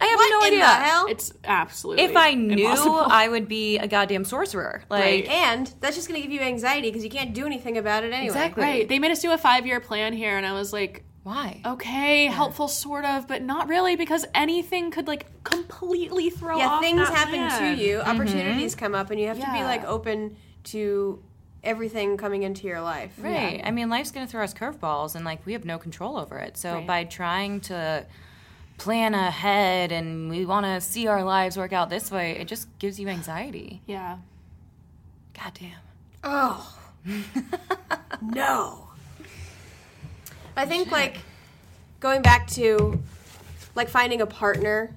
[0.02, 0.60] I have What no in idea.
[0.60, 1.06] the hell?
[1.08, 2.98] It's absolutely If I knew, impossible.
[3.08, 4.84] I would be a goddamn sorcerer.
[4.90, 5.26] Like, Right.
[5.28, 8.26] And that's just gonna give you anxiety because you can't do anything about it anyway.
[8.28, 8.64] Exactly.
[8.64, 8.90] Right.
[8.90, 11.62] They made us do a five year plan here, and I was like, why?
[11.66, 16.82] okay, helpful sort of, but not really because anything could like completely throw Yeah, off
[16.82, 17.78] things that happen plan.
[17.78, 18.10] to you, mm-hmm.
[18.10, 21.24] opportunities come up, and you have to be like open to
[21.66, 23.14] everything coming into your life.
[23.18, 23.62] Right.
[23.64, 26.38] I mean, life's going to throw us curveballs, and like we have no control over
[26.38, 26.58] it.
[26.58, 26.88] So Right.
[26.88, 28.06] by trying to
[28.78, 32.68] plan ahead and we want to see our lives work out this way, it just
[32.80, 33.82] gives you anxiety.
[33.86, 34.18] Yeah.
[35.34, 35.80] God damn.
[36.24, 36.78] Oh.
[38.22, 38.88] no.
[40.58, 41.18] I think like
[42.00, 43.02] going back to
[43.76, 44.92] like finding a partner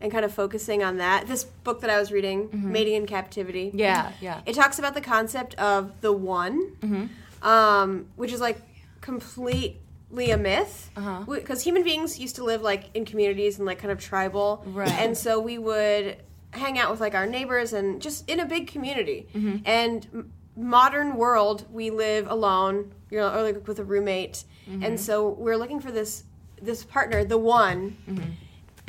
[0.00, 1.26] and kind of focusing on that.
[1.26, 2.72] This book that I was reading, mm-hmm.
[2.72, 3.70] Mating in Captivity.
[3.74, 4.40] Yeah, yeah.
[4.46, 7.46] It talks about the concept of the one, mm-hmm.
[7.46, 8.60] um, which is like
[9.00, 10.90] completely a myth.
[10.96, 11.24] Uh-huh.
[11.28, 14.90] Because human beings used to live like in communities and like kind of tribal, Right.
[14.90, 16.16] and so we would
[16.52, 19.28] hang out with like our neighbors and just in a big community.
[19.34, 19.58] Mm-hmm.
[19.64, 24.44] And m- modern world, we live alone, you know, or like with a roommate,
[24.82, 26.22] and so we're looking for this
[26.62, 27.96] this partner, the one,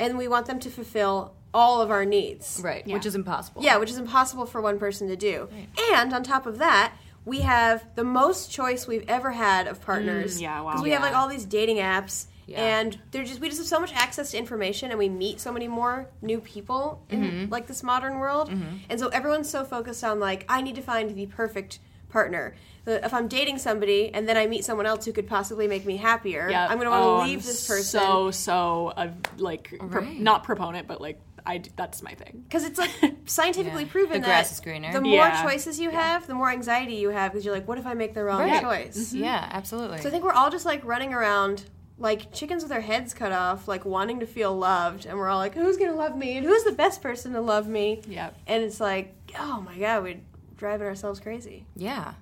[0.02, 2.60] and we want them to fulfill all of our needs.
[2.64, 2.86] Right.
[2.86, 2.94] Yeah.
[2.94, 3.62] Which is impossible.
[3.62, 5.48] Yeah, which is impossible for one person to do.
[5.92, 6.94] And on top of that,
[7.24, 10.38] we have the most choice we've ever had of partners.
[10.38, 10.70] Mm, yeah, wow.
[10.70, 12.60] Because we have like all these dating apps, Yeah.
[12.78, 15.52] and they're just we just have so much access to information, and we meet so
[15.52, 17.52] many more new people in Mm-hmm.
[17.52, 18.50] like this modern world.
[18.90, 21.78] And so everyone's so focused on like I need to find the perfect
[22.08, 22.54] partner.
[22.84, 25.84] The- If I'm dating somebody and then I meet someone else who could possibly make
[25.86, 26.64] me happier, Yeah.
[26.68, 28.00] I'm going to want to Oh, leave I'm this person.
[28.00, 29.08] So so uh,
[29.38, 32.44] like pro- not proponent, but like I d- that's my thing.
[32.48, 32.90] Because it's like
[33.26, 33.90] scientifically Yeah.
[33.90, 34.92] proven The grass that is greener.
[34.92, 35.42] the more Yeah.
[35.42, 38.14] choices you have, the more anxiety you have because you're like, what if I make
[38.14, 38.60] the wrong Right.
[38.62, 39.12] choice?
[39.12, 40.00] Yeah, absolutely.
[40.00, 41.64] So I think we're all just like running around
[41.98, 45.38] like chickens with our heads cut off, like wanting to feel loved, and we're all
[45.38, 48.02] like, who's gonna love me and who's the best person to love me?
[48.08, 48.30] Yeah.
[48.48, 50.20] And it's like, oh my god, we're
[50.56, 51.64] driving ourselves crazy.
[51.76, 52.14] yeah.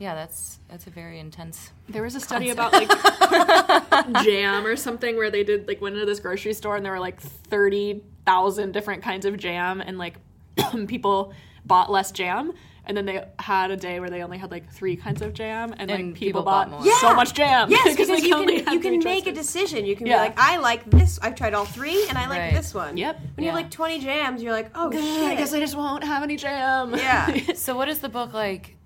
[0.00, 1.70] Yeah, that's that's a very intense.
[1.88, 2.88] There was a study about like
[4.24, 6.98] jam or something where they did like went into this grocery store and there were
[7.00, 10.14] like thirty thousand different kinds of jam and like
[10.86, 11.34] people
[11.66, 12.52] bought less jam
[12.86, 15.74] and then they had a day where they only had like three kinds of jam
[15.76, 16.92] and, like people, people bought bought, more.
[16.94, 19.84] so much jam Yes, because they you can you can three make a decision.
[19.84, 20.16] You can Yeah.
[20.16, 21.18] be like, I like this.
[21.22, 22.54] I've tried all three, and I like Right.
[22.54, 22.96] this one.
[22.96, 23.20] Yep.
[23.36, 25.38] When you have like 20 jams, you're like, oh I shit.
[25.38, 26.94] guess I just won't have any jam.
[26.94, 27.52] Yeah.
[27.54, 28.76] So what is the book like?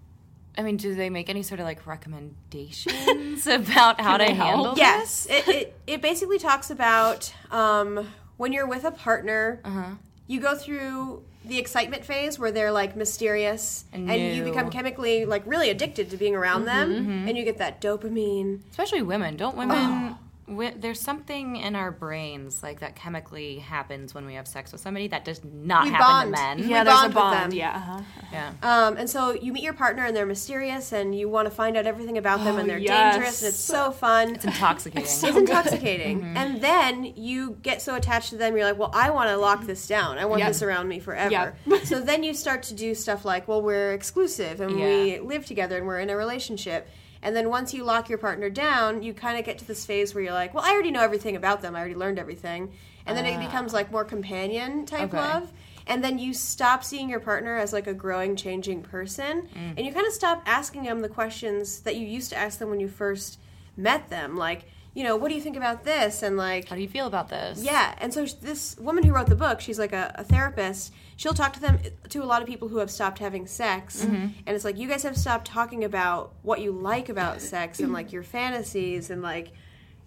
[0.56, 4.48] I mean, do they make any sort of like recommendations about how to they help?
[4.54, 4.74] handle?
[4.76, 9.94] Yes, it, it it basically talks about um, when you're with a partner, Uh-huh.
[10.26, 15.24] you go through the excitement phase where they're like mysterious, And and, you become chemically
[15.26, 17.28] like really addicted to being around them, Mm-hmm.
[17.28, 18.60] and you get that dopamine.
[18.70, 19.36] Especially women.
[19.36, 19.76] Don't women?
[19.76, 20.14] wi-
[20.46, 25.08] there's something in our brains like that chemically happens when we have sex with somebody
[25.08, 26.34] that does not We happen bond.
[26.36, 26.58] to men.
[26.58, 27.52] Yeah, We there's a bond with bond.
[27.52, 27.58] them.
[27.58, 27.76] Yeah.
[27.76, 28.00] Uh-huh.
[28.32, 28.52] Yeah.
[28.62, 31.76] Um, and so you meet your partner, and they're mysterious, and you want to find
[31.76, 33.14] out everything about them, Oh, and they're yes.
[33.14, 34.34] dangerous, and it's so fun.
[34.34, 35.02] It's intoxicating.
[35.02, 36.20] It's intoxicating.
[36.20, 36.36] Mm-hmm.
[36.36, 39.64] And then you get so attached to them, you're like, well, I want to lock
[39.66, 40.18] this down.
[40.18, 40.48] I want Yep.
[40.48, 41.54] this around me forever.
[41.66, 41.84] Yep.
[41.86, 45.78] so then you start to do stuff like, well, we're exclusive and we live together
[45.78, 46.88] and we're in a relationship.
[47.24, 50.14] And then once you lock your partner down, you kind of get to this phase
[50.14, 51.74] where you're like, well, I already know everything about them.
[51.74, 52.70] I already learned everything.
[53.06, 55.16] And then it becomes like more companion type Okay.
[55.16, 55.50] love.
[55.86, 59.48] And then you stop seeing your partner as like a growing, changing person.
[59.54, 59.74] Mm.
[59.76, 62.70] And you kind of stop asking them the questions that you used to ask them
[62.70, 63.38] when you first
[63.76, 64.36] met them.
[64.36, 66.22] Like, you know, what do you think about this?
[66.22, 67.62] And like, How do you feel about this?
[67.62, 70.92] yeah, and so this woman who wrote the book, she's like a, a therapist.
[71.16, 71.78] She'll talk to them
[72.08, 74.14] to a lot of people who have stopped having sex, Mm-hmm.
[74.46, 77.92] and it's like you guys have stopped talking about what you like about sex and
[77.92, 79.52] like your fantasies and like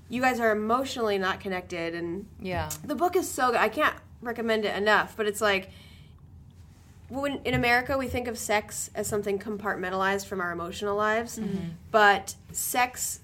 [0.09, 1.93] you guys are emotionally not connected.
[1.93, 2.69] And Yeah.
[2.83, 3.59] the book is so good.
[3.59, 5.69] I can't recommend it enough, but it's like
[7.09, 11.39] when in America we think of sex as something compartmentalized from our emotional lives,
[11.91, 13.21] but sex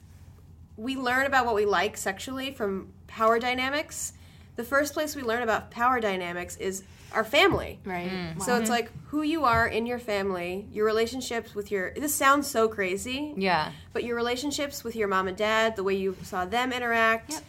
[0.77, 4.13] we learn about what we like sexually from power dynamics.
[4.55, 7.79] The first place we learn about power dynamics is our family.
[7.85, 8.09] Right.
[8.09, 8.41] Mm.
[8.41, 11.93] So it's like who you are in your family, your relationships with your.
[11.93, 13.71] This sounds so crazy, Yeah.
[13.93, 17.41] but your relationships with your mom and dad, the way you saw them interact,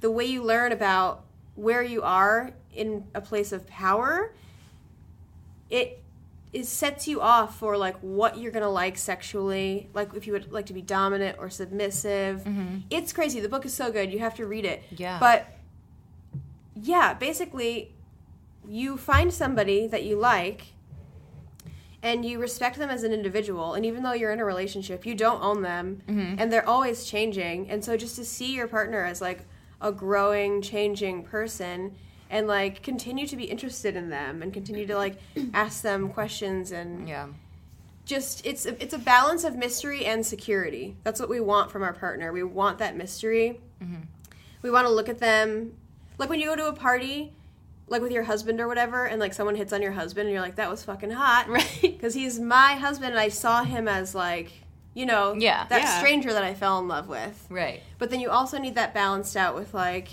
[0.00, 1.24] the way you learn about
[1.56, 4.32] where you are in a place of power,
[5.68, 6.02] it
[6.52, 10.50] it sets you off for like what you're gonna like sexually, like if you would
[10.50, 12.40] like to be dominant or submissive.
[12.40, 12.78] Mm-hmm.
[12.90, 13.40] It's crazy.
[13.40, 14.12] The book is so good.
[14.12, 14.82] You have to read it.
[14.90, 15.18] Yeah.
[15.20, 15.46] But
[16.74, 17.94] yeah, basically,
[18.68, 20.72] you find somebody that you like
[22.02, 25.14] and you respect them as an individual and even though you're in a relationship you
[25.14, 26.36] don't own them mm-hmm.
[26.38, 29.46] and they're always changing and so just to see your partner as like
[29.80, 31.94] a growing changing person
[32.30, 35.16] and like continue to be interested in them and continue to like
[35.54, 37.26] ask them questions and Yeah.
[38.04, 40.96] just it's a, it's a balance of mystery and security.
[41.04, 42.32] That's what we want from our partner.
[42.32, 43.60] We want that mystery.
[43.82, 44.02] Mm-hmm.
[44.62, 45.72] We want to look at them
[46.18, 47.32] like when you go to a party,
[47.88, 50.42] like with your husband or whatever, and like someone hits on your husband, and you're
[50.42, 51.78] like, "That was fucking hot," Right.
[51.80, 54.52] Because he's my husband, and I saw him as like,
[54.94, 55.66] you know, Yeah.
[55.68, 55.98] that Yeah.
[55.98, 57.46] stranger that I fell in love with.
[57.48, 57.80] Right.
[57.98, 60.08] But then you also need that balanced out with like,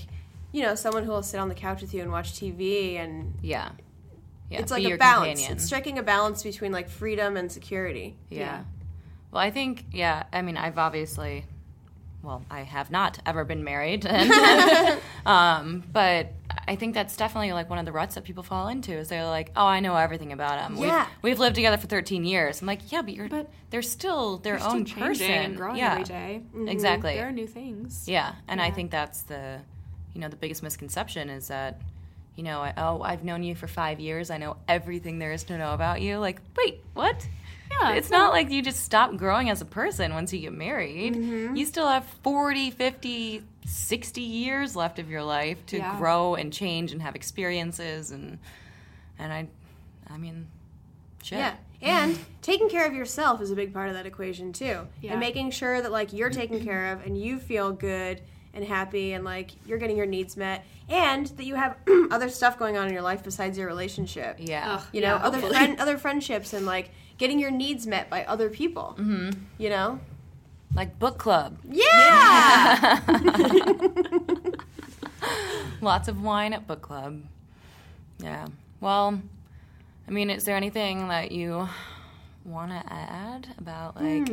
[0.57, 3.35] you know, someone who will sit on the couch with you and watch TV and
[3.43, 3.69] Yeah.
[4.49, 4.59] Yeah.
[4.59, 5.39] it's like a balance.
[5.39, 5.51] companion.
[5.51, 8.17] It's striking a balance between like freedom and security.
[8.29, 8.39] Yeah.
[8.39, 8.63] Yeah.
[9.31, 11.45] Well, I think, yeah, I mean, I've obviously,
[12.23, 14.05] well, I have not ever been married.
[14.07, 16.33] And, um, but
[16.67, 19.25] I think that's definitely like one of the ruts that people fall into is they're
[19.25, 20.77] like, oh, I know everything about him.
[20.77, 21.05] Yeah.
[21.21, 22.61] We've, we've lived together for 13 years.
[22.61, 25.53] I'm like, yeah, but you're, But they're still their still own changing person.
[25.55, 25.91] growing yeah.
[25.91, 26.41] every day.
[26.65, 27.13] Exactly.
[27.13, 28.07] There are new things.
[28.07, 29.59] Yeah, and I think that's the,
[30.17, 31.79] you know, the biggest misconception is that,
[32.35, 34.31] you know, I, oh, I've known you for five years.
[34.31, 36.17] I know everything there is to know about you.
[36.17, 37.27] Like, wait, what?
[37.69, 41.13] Yeah, it's not like you just stop growing as a person once you get married.
[41.13, 41.55] mm-hmm.
[41.55, 45.95] You still have 40, 50, 60 years left of your life to Yeah.
[45.99, 48.39] grow and change and have experiences and
[49.19, 49.47] and I
[50.09, 50.47] I mean
[51.21, 51.37] shit.
[51.39, 51.53] Yeah.
[51.81, 54.87] And taking care of yourself is a big part of that equation too.
[54.99, 55.11] Yeah.
[55.11, 58.21] And making sure that like you're taken care of and you feel good
[58.57, 61.77] and happy and like you're getting your needs met and that you have
[62.11, 64.37] other stuff going on in your life besides your relationship.
[64.39, 64.75] Yeah.
[64.75, 64.83] Ugh.
[64.91, 68.49] You know, Yeah, other friend other friendships and like getting your needs met by other
[68.49, 68.95] people.
[68.99, 69.39] Mm-hmm.
[69.57, 69.99] You know?
[70.75, 71.57] Like book club.
[71.63, 72.99] Yeah.
[75.81, 77.21] Lots of wine at book club.
[78.19, 78.47] Yeah.
[78.81, 79.21] Well,
[80.07, 81.67] I mean, is there anything that you
[82.45, 84.27] want to add about like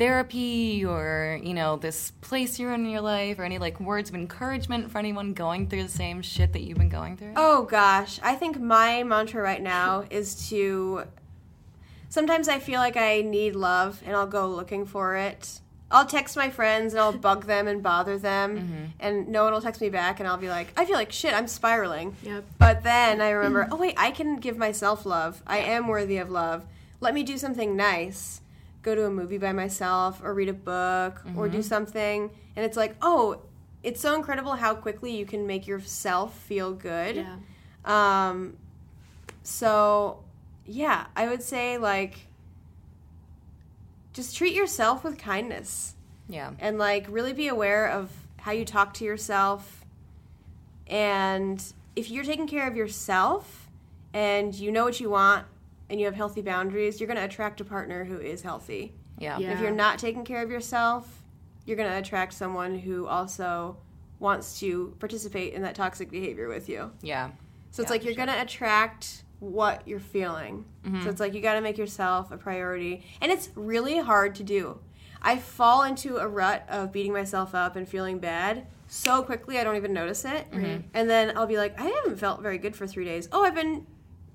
[0.00, 4.16] therapy or, you know, this place you're in your life or any like words of
[4.16, 7.34] encouragement for anyone going through the same shit that you've been going through?
[7.36, 11.04] Oh gosh, I think my mantra right now is to.
[12.08, 15.60] Sometimes I feel like I need love, and I'll go looking for it.
[15.92, 18.84] I'll text my friends and I'll bug them and bother them, mm-hmm.
[19.00, 21.34] and no one will text me back, and I'll be like, I feel like shit,
[21.34, 22.16] I'm spiraling.
[22.22, 22.44] Yep.
[22.58, 25.42] But then I remember, oh wait, I can give myself love.
[25.46, 26.64] I am worthy of love.
[27.00, 28.39] Let me do something nice.
[28.82, 32.76] Go to a movie by myself, or read a book, or do something, and it's
[32.76, 33.42] like, oh,
[33.82, 37.16] it's so incredible how quickly you can make yourself feel good.
[37.16, 37.36] Yeah.
[37.84, 38.56] Um,
[39.42, 40.22] so,
[40.66, 42.26] yeah, I would say like
[44.12, 45.94] just treat yourself with kindness
[46.28, 46.50] Yeah.
[46.58, 48.10] and like really be aware of
[48.40, 49.84] how you talk to yourself.
[50.86, 51.62] And
[51.96, 53.68] if you're taking care of yourself
[54.12, 55.46] and you know what you want
[55.90, 58.94] and you have healthy boundaries, you're going to attract a partner who is healthy.
[59.18, 59.38] Yeah.
[59.38, 59.52] Yeah.
[59.52, 61.22] If you're not taking care of yourself,
[61.66, 63.76] you're going to attract someone who also
[64.20, 66.92] wants to participate in that toxic behavior with you.
[67.02, 67.30] Yeah.
[67.70, 68.26] So it's Yeah, like you're sure.
[68.26, 70.66] gonna attract what you're feeling.
[70.84, 71.02] Mm-hmm.
[71.02, 73.04] So it's like you gotta make yourself a priority.
[73.20, 74.78] And it's really hard to do.
[75.22, 79.64] I fall into a rut of beating myself up and feeling bad so quickly I
[79.64, 80.50] don't even notice it.
[80.50, 80.88] Mm-hmm.
[80.94, 83.28] And then I'll be like, I haven't felt very good for three days.
[83.32, 83.86] Oh, I've been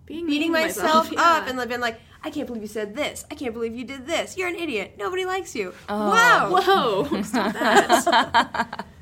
[0.05, 1.21] Being beating mean to myself, yeah.
[1.21, 3.25] up and I've been like, I can't believe you said this.
[3.31, 4.37] I can't believe you did this.
[4.37, 4.95] You're an idiot.
[4.97, 5.73] Nobody likes you.
[5.89, 6.09] Oh.
[6.09, 6.49] Wow.
[7.09, 7.21] Whoa!
[7.23, 8.85] Stop that.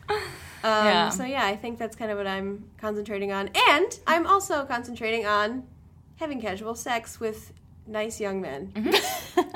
[0.66, 1.10] Um, Yeah.
[1.10, 5.26] So yeah, I think that's kind of what I'm concentrating on, and I'm also concentrating
[5.26, 5.64] on
[6.16, 7.52] having casual sex with
[7.86, 8.72] nice young men,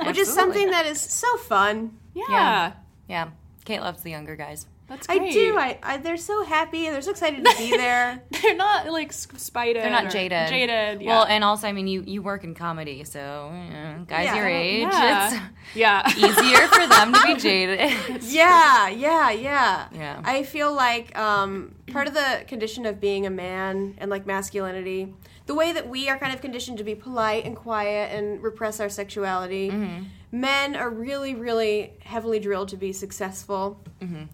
[0.04, 1.96] which is something that is so fun.
[2.12, 2.24] Yeah.
[2.28, 2.72] Yeah.
[3.08, 3.28] Yeah.
[3.64, 4.66] Kate loves the younger guys.
[4.88, 5.20] That's great.
[5.22, 5.58] I do.
[5.58, 6.86] I, I they're so happy.
[6.86, 8.22] And they're so excited to be there.
[8.42, 9.82] They're not like s- spited.
[9.82, 10.48] They're not or jaded.
[10.48, 11.02] Jaded.
[11.02, 11.08] Yeah.
[11.08, 14.36] Well, and also, I mean, you, you work in comedy, so you know, guys Yeah.
[14.36, 15.48] your age, yeah.
[15.74, 16.10] yeah.
[16.16, 18.22] easier for them to be jaded.
[18.24, 19.88] yeah, yeah, yeah.
[19.92, 20.22] Yeah.
[20.24, 25.12] I feel like um, part of the condition of being a man and like masculinity,
[25.46, 28.80] the way that we are kind of conditioned to be polite and quiet and repress
[28.80, 30.04] our sexuality, mm-hmm.
[30.30, 33.80] men are really, really heavily drilled to be successful.
[34.00, 34.24] Mm-hmm.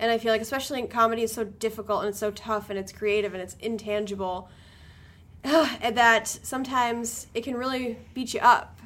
[0.00, 2.78] And I feel like, especially in comedy, is so difficult and it's so tough and
[2.78, 4.48] it's creative and it's intangible,
[5.44, 8.80] and that sometimes it can really beat you up.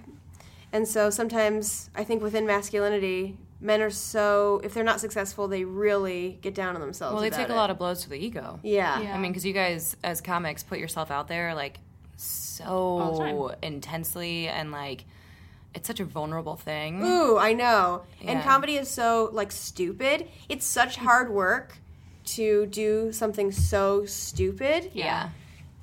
[0.72, 5.64] And so sometimes I think within masculinity, men are so if they're not successful, they
[5.64, 7.14] really get down on themselves.
[7.14, 7.56] Well, they about take a it.
[7.56, 8.58] lot of blows to the ego.
[8.64, 9.00] Yeah.
[9.00, 9.14] Yeah.
[9.14, 11.78] I mean, because you guys, as comics, put yourself out there like
[12.16, 15.04] so intensely, and like
[15.74, 17.04] it's such a vulnerable thing.
[17.04, 18.02] Ooh, I know.
[18.24, 20.28] And comedy is so like stupid.
[20.48, 21.78] It's such hard work
[22.26, 25.28] to do something so stupid Yeah.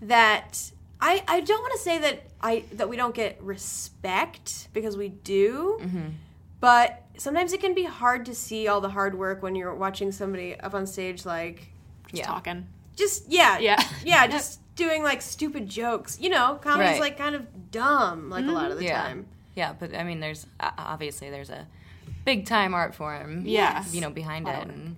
[0.01, 4.97] that I I don't want to say that I that we don't get respect because
[4.97, 5.77] we do.
[5.81, 6.07] Mm-hmm.
[6.59, 10.11] But sometimes it can be hard to see all the hard work when you're watching
[10.11, 11.67] somebody up on stage like
[12.11, 12.25] yeah.
[12.25, 12.67] Talking.
[12.95, 13.81] just yeah Yeah.
[14.03, 16.99] yeah just doing like stupid jokes you know comedy's Right.
[17.01, 19.01] like kind of dumb like a lot of the Yeah.
[19.03, 19.25] time
[19.55, 21.67] Yeah, but I mean, there's obviously there's a
[22.25, 23.45] big time art form.
[23.45, 23.93] Yes.
[23.93, 24.95] You know, behind it, and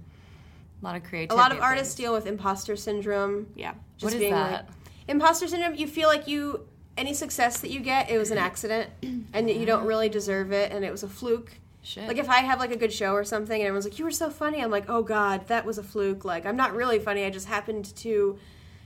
[0.81, 1.33] a lot of creativity.
[1.33, 3.73] a lot of artists deal with imposter syndrome Yeah.
[3.97, 4.51] just What is being that?
[4.51, 4.65] like
[5.07, 6.65] imposter syndrome you feel like you
[6.97, 10.51] any success that you get it was an accident and that you don't really deserve
[10.51, 12.07] it and it was a fluke Shit.
[12.07, 14.11] like if i have like a good show or something and everyone's like you were
[14.11, 17.25] so funny i'm like oh god that was a fluke like i'm not really funny
[17.25, 18.37] i just happened to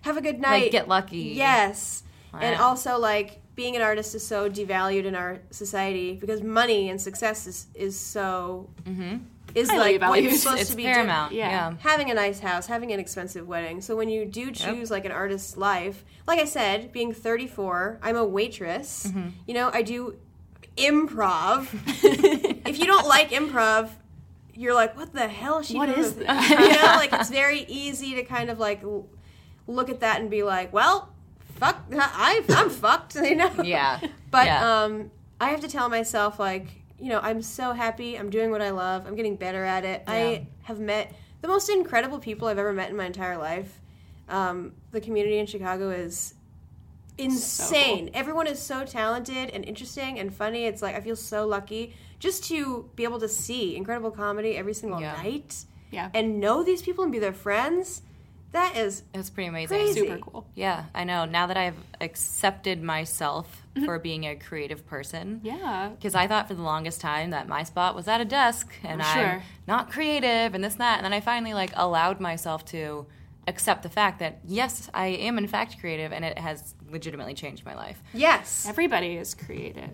[0.01, 1.33] have a good night like get lucky.
[1.35, 2.03] Yes.
[2.33, 7.01] And also like being an artist is so devalued in our society because money and
[7.01, 8.69] success is, is so
[9.55, 10.25] is Highly like valued.
[10.31, 11.33] what's supposed it's to be paramount.
[11.33, 11.49] Yeah.
[11.49, 11.73] Yeah.
[11.79, 13.81] having a nice house, having an expensive wedding.
[13.81, 18.15] So when you do choose like an artist's life, like I said, being 34, I'm
[18.15, 19.07] a waitress.
[19.07, 19.29] Mm-hmm.
[19.47, 20.15] You know, I do
[20.77, 21.67] improv.
[22.67, 23.89] if you don't like improv,
[24.53, 25.59] you're like, what the hell?
[25.59, 26.49] Is she What doing is with-" that?
[26.49, 28.83] you know, like it's very easy to kind of like
[29.65, 31.09] look at that and be like, well,
[31.59, 33.15] fuck, I, I'm fucked.
[33.23, 33.51] You know.
[33.63, 33.99] Yeah.
[34.31, 34.83] But Yeah.
[34.83, 36.67] um, I have to tell myself like,
[36.99, 38.15] you know, I'm so happy.
[38.17, 39.05] I'm doing what I love.
[39.05, 40.03] I'm getting better at it.
[40.07, 40.13] Yeah.
[40.13, 43.79] I have met the most incredible people I've ever met in my entire life.
[44.29, 46.33] Um, the community in Chicago is
[47.17, 48.09] insane.
[48.13, 50.65] Everyone is so talented and interesting and funny.
[50.65, 54.73] It's like I feel so lucky just to be able to see incredible comedy every
[54.73, 55.13] single Yeah.
[55.13, 56.09] night Yeah.
[56.13, 58.01] and know these people and be their friends.
[58.57, 59.77] That is It's pretty amazing.
[59.77, 59.99] Crazy.
[60.01, 60.47] Super cool.
[60.55, 61.25] Yeah, I know.
[61.25, 63.85] Now that I've accepted myself mm-hmm.
[63.85, 65.41] for being a creative person.
[65.43, 65.89] Yeah.
[65.95, 69.01] Because I thought for the longest time that my spot was at a desk and
[69.01, 69.43] I'm Sure.
[69.67, 70.97] not creative and this and that.
[70.97, 73.05] And then I finally like allowed myself to
[73.47, 77.63] accept the fact that yes, I am in fact creative and it has legitimately changed
[77.65, 78.01] my life.
[78.13, 79.91] yes, Everybody is creative.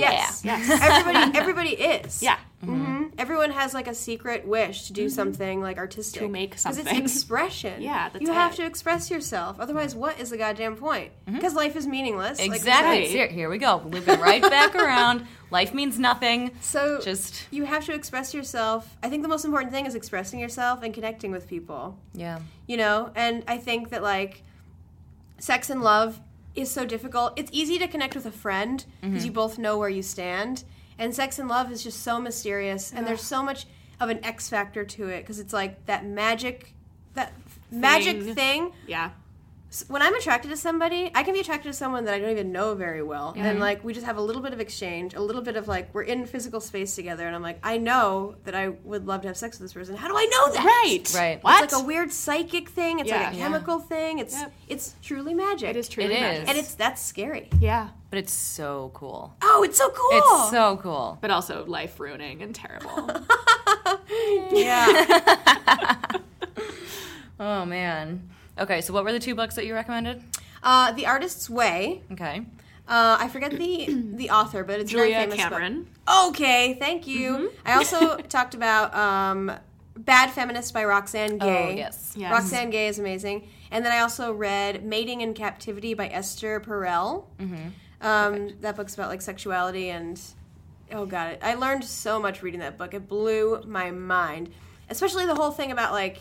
[0.00, 0.68] Yes, Yes.
[0.82, 2.22] everybody, everybody is.
[2.22, 2.38] Yeah.
[2.62, 5.14] hmm Everyone has like a secret wish to do mm-hmm.
[5.14, 6.82] something like artistic To make something.
[6.84, 7.80] because it's expression.
[7.80, 9.60] Yeah, that's you have to express yourself.
[9.60, 10.00] Otherwise, mm-hmm.
[10.00, 11.12] what is the goddamn point?
[11.32, 12.40] Because life is meaningless.
[12.40, 13.06] Exactly.
[13.06, 13.10] said.
[13.14, 13.82] Here, here we go.
[13.84, 15.26] Looping right back around.
[15.50, 16.50] Life means nothing.
[16.60, 18.96] So Just you have to express yourself.
[19.02, 21.96] I think the most important thing is expressing yourself and connecting with people.
[22.14, 22.40] yeah.
[22.66, 24.42] You know, and I think that like
[25.38, 26.18] sex and love
[26.54, 27.32] is so difficult.
[27.36, 29.26] It's easy to connect with a friend because mm-hmm.
[29.26, 30.64] you both know where you stand.
[30.98, 33.66] And sex and love is just so mysterious, and there's so much
[34.00, 36.72] of an X factor to it because it's like that magic,
[37.14, 37.32] that
[37.70, 38.34] magic Thing.
[38.34, 39.10] thing Yeah.
[39.74, 42.30] S- when I'm attracted to somebody, I can be attracted to someone that I don't
[42.30, 43.34] even know very well.
[43.36, 43.60] And mm-hmm.
[43.60, 46.02] like we just have a little bit of exchange, a little bit of like we're
[46.02, 49.36] in physical space together and I'm like, I know that I would love to have
[49.36, 49.96] sex with this person.
[49.96, 50.64] How do I know that?
[50.64, 51.12] Right.
[51.14, 51.44] Right.
[51.44, 51.64] What?
[51.64, 53.00] It's like a weird psychic thing.
[53.00, 53.42] It's like a Yeah.
[53.44, 54.18] chemical thing.
[54.20, 54.52] It's Yep.
[54.68, 55.70] it's truly magic.
[55.70, 56.20] it is truly It is.
[56.20, 56.48] magic.
[56.48, 57.48] And it's that's scary.
[57.60, 57.88] yeah.
[58.10, 59.34] But it's so cool.
[59.42, 60.10] Oh, it's so cool.
[60.12, 61.18] It's so cool.
[61.20, 63.10] But also life ruining and terrible.
[64.52, 66.06] yeah.
[67.40, 68.30] Oh man.
[68.58, 70.22] Okay, so what were the two books that you recommended?
[70.62, 72.02] uh, the Artist's Way.
[72.12, 72.40] Okay.
[72.86, 75.50] Uh, I forget the the author, but it's a very Julia famous book.
[75.50, 75.86] Cameron.
[76.28, 77.52] Okay, thank you.
[77.64, 79.52] I also talked about um,
[79.96, 81.72] Bad Feminist by Roxane Gay.
[81.72, 82.14] Oh, yes.
[82.16, 82.32] Yes.
[82.32, 83.48] Roxane Gay is amazing.
[83.70, 87.24] And then I also read Mating in Captivity by Esther Perel.
[88.00, 90.20] Um, that book's about like sexuality and
[90.92, 92.92] oh god, I learned so much reading that book.
[92.92, 94.52] It blew my mind,
[94.90, 96.18] especially the whole thing about like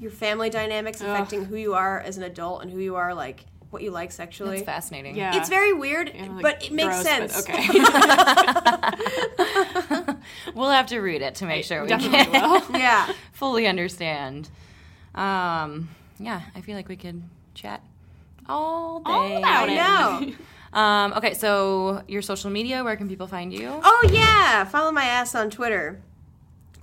[0.00, 3.44] your family dynamics affecting who you are as an adult and who you are like
[3.70, 4.56] what you like sexually.
[4.56, 5.14] It's fascinating.
[5.14, 5.36] Yeah.
[5.36, 7.46] It's very weird, Yeah, like, but it makes gross, sense.
[7.46, 7.68] but okay.
[10.54, 12.62] We'll have to read it to make sure we Definitely can will.
[12.78, 13.12] yeah.
[13.32, 14.48] fully understand.
[15.14, 15.88] Um,
[16.18, 17.22] yeah, I feel like we could
[17.54, 17.80] chat
[18.48, 19.10] all day.
[19.12, 20.28] All about I it.
[20.28, 20.34] know.
[20.72, 23.80] Um, okay, so your social media, where can people find you?
[23.82, 26.00] Oh yeah, follow my ass on Twitter.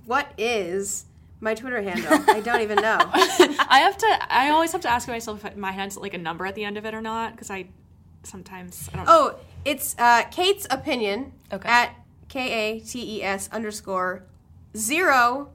[0.04, 1.06] What is
[1.40, 2.24] My Twitter handle.
[2.28, 2.98] I don't even know.
[3.12, 4.18] I have to.
[4.28, 6.76] I always have to ask myself if my has like a number at the end
[6.76, 7.66] of it or not because I
[8.24, 9.06] sometimes I don't.
[9.06, 9.12] know.
[9.12, 9.34] Oh,
[9.64, 11.68] it's uh, Kate's opinion Okay.
[11.68, 11.94] at
[12.28, 14.24] K A T E S underscore
[14.76, 15.50] zero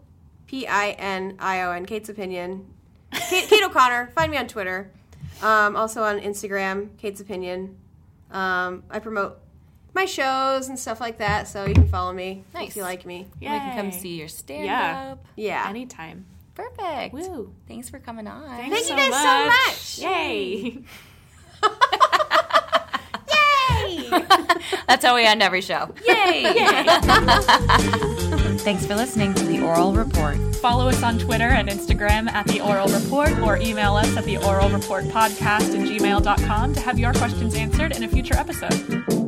[0.48, 1.86] P I N I O N.
[1.86, 2.66] Kate's opinion.
[3.12, 4.12] Kate, Kate O'Connor.
[4.16, 4.90] Find me on Twitter.
[5.42, 7.76] Um, also on Instagram, Kate's opinion.
[8.32, 9.40] Um, I promote
[9.94, 12.70] my shows and stuff like that, so you can follow me Nice.
[12.70, 13.28] if you like me.
[13.40, 15.12] Yeah, We can come see your stand Yeah.
[15.14, 15.26] up.
[15.36, 15.66] Yeah.
[15.70, 16.26] anytime.
[16.56, 17.14] Perfect.
[17.14, 17.54] Woo.
[17.68, 18.44] Thanks for coming on.
[18.48, 20.12] Thanks Thank you so guys so much.
[20.12, 20.84] Yay!
[23.32, 24.10] Yay!
[24.88, 25.94] That's how we end every show.
[26.08, 26.44] Yay!
[28.64, 30.38] Thanks for listening to the Oral Report.
[30.58, 34.38] Follow us on Twitter and Instagram at The Oral Report or email us at The
[34.38, 39.23] Oral Report Podcast at gmail.com to have your questions answered in a future episode.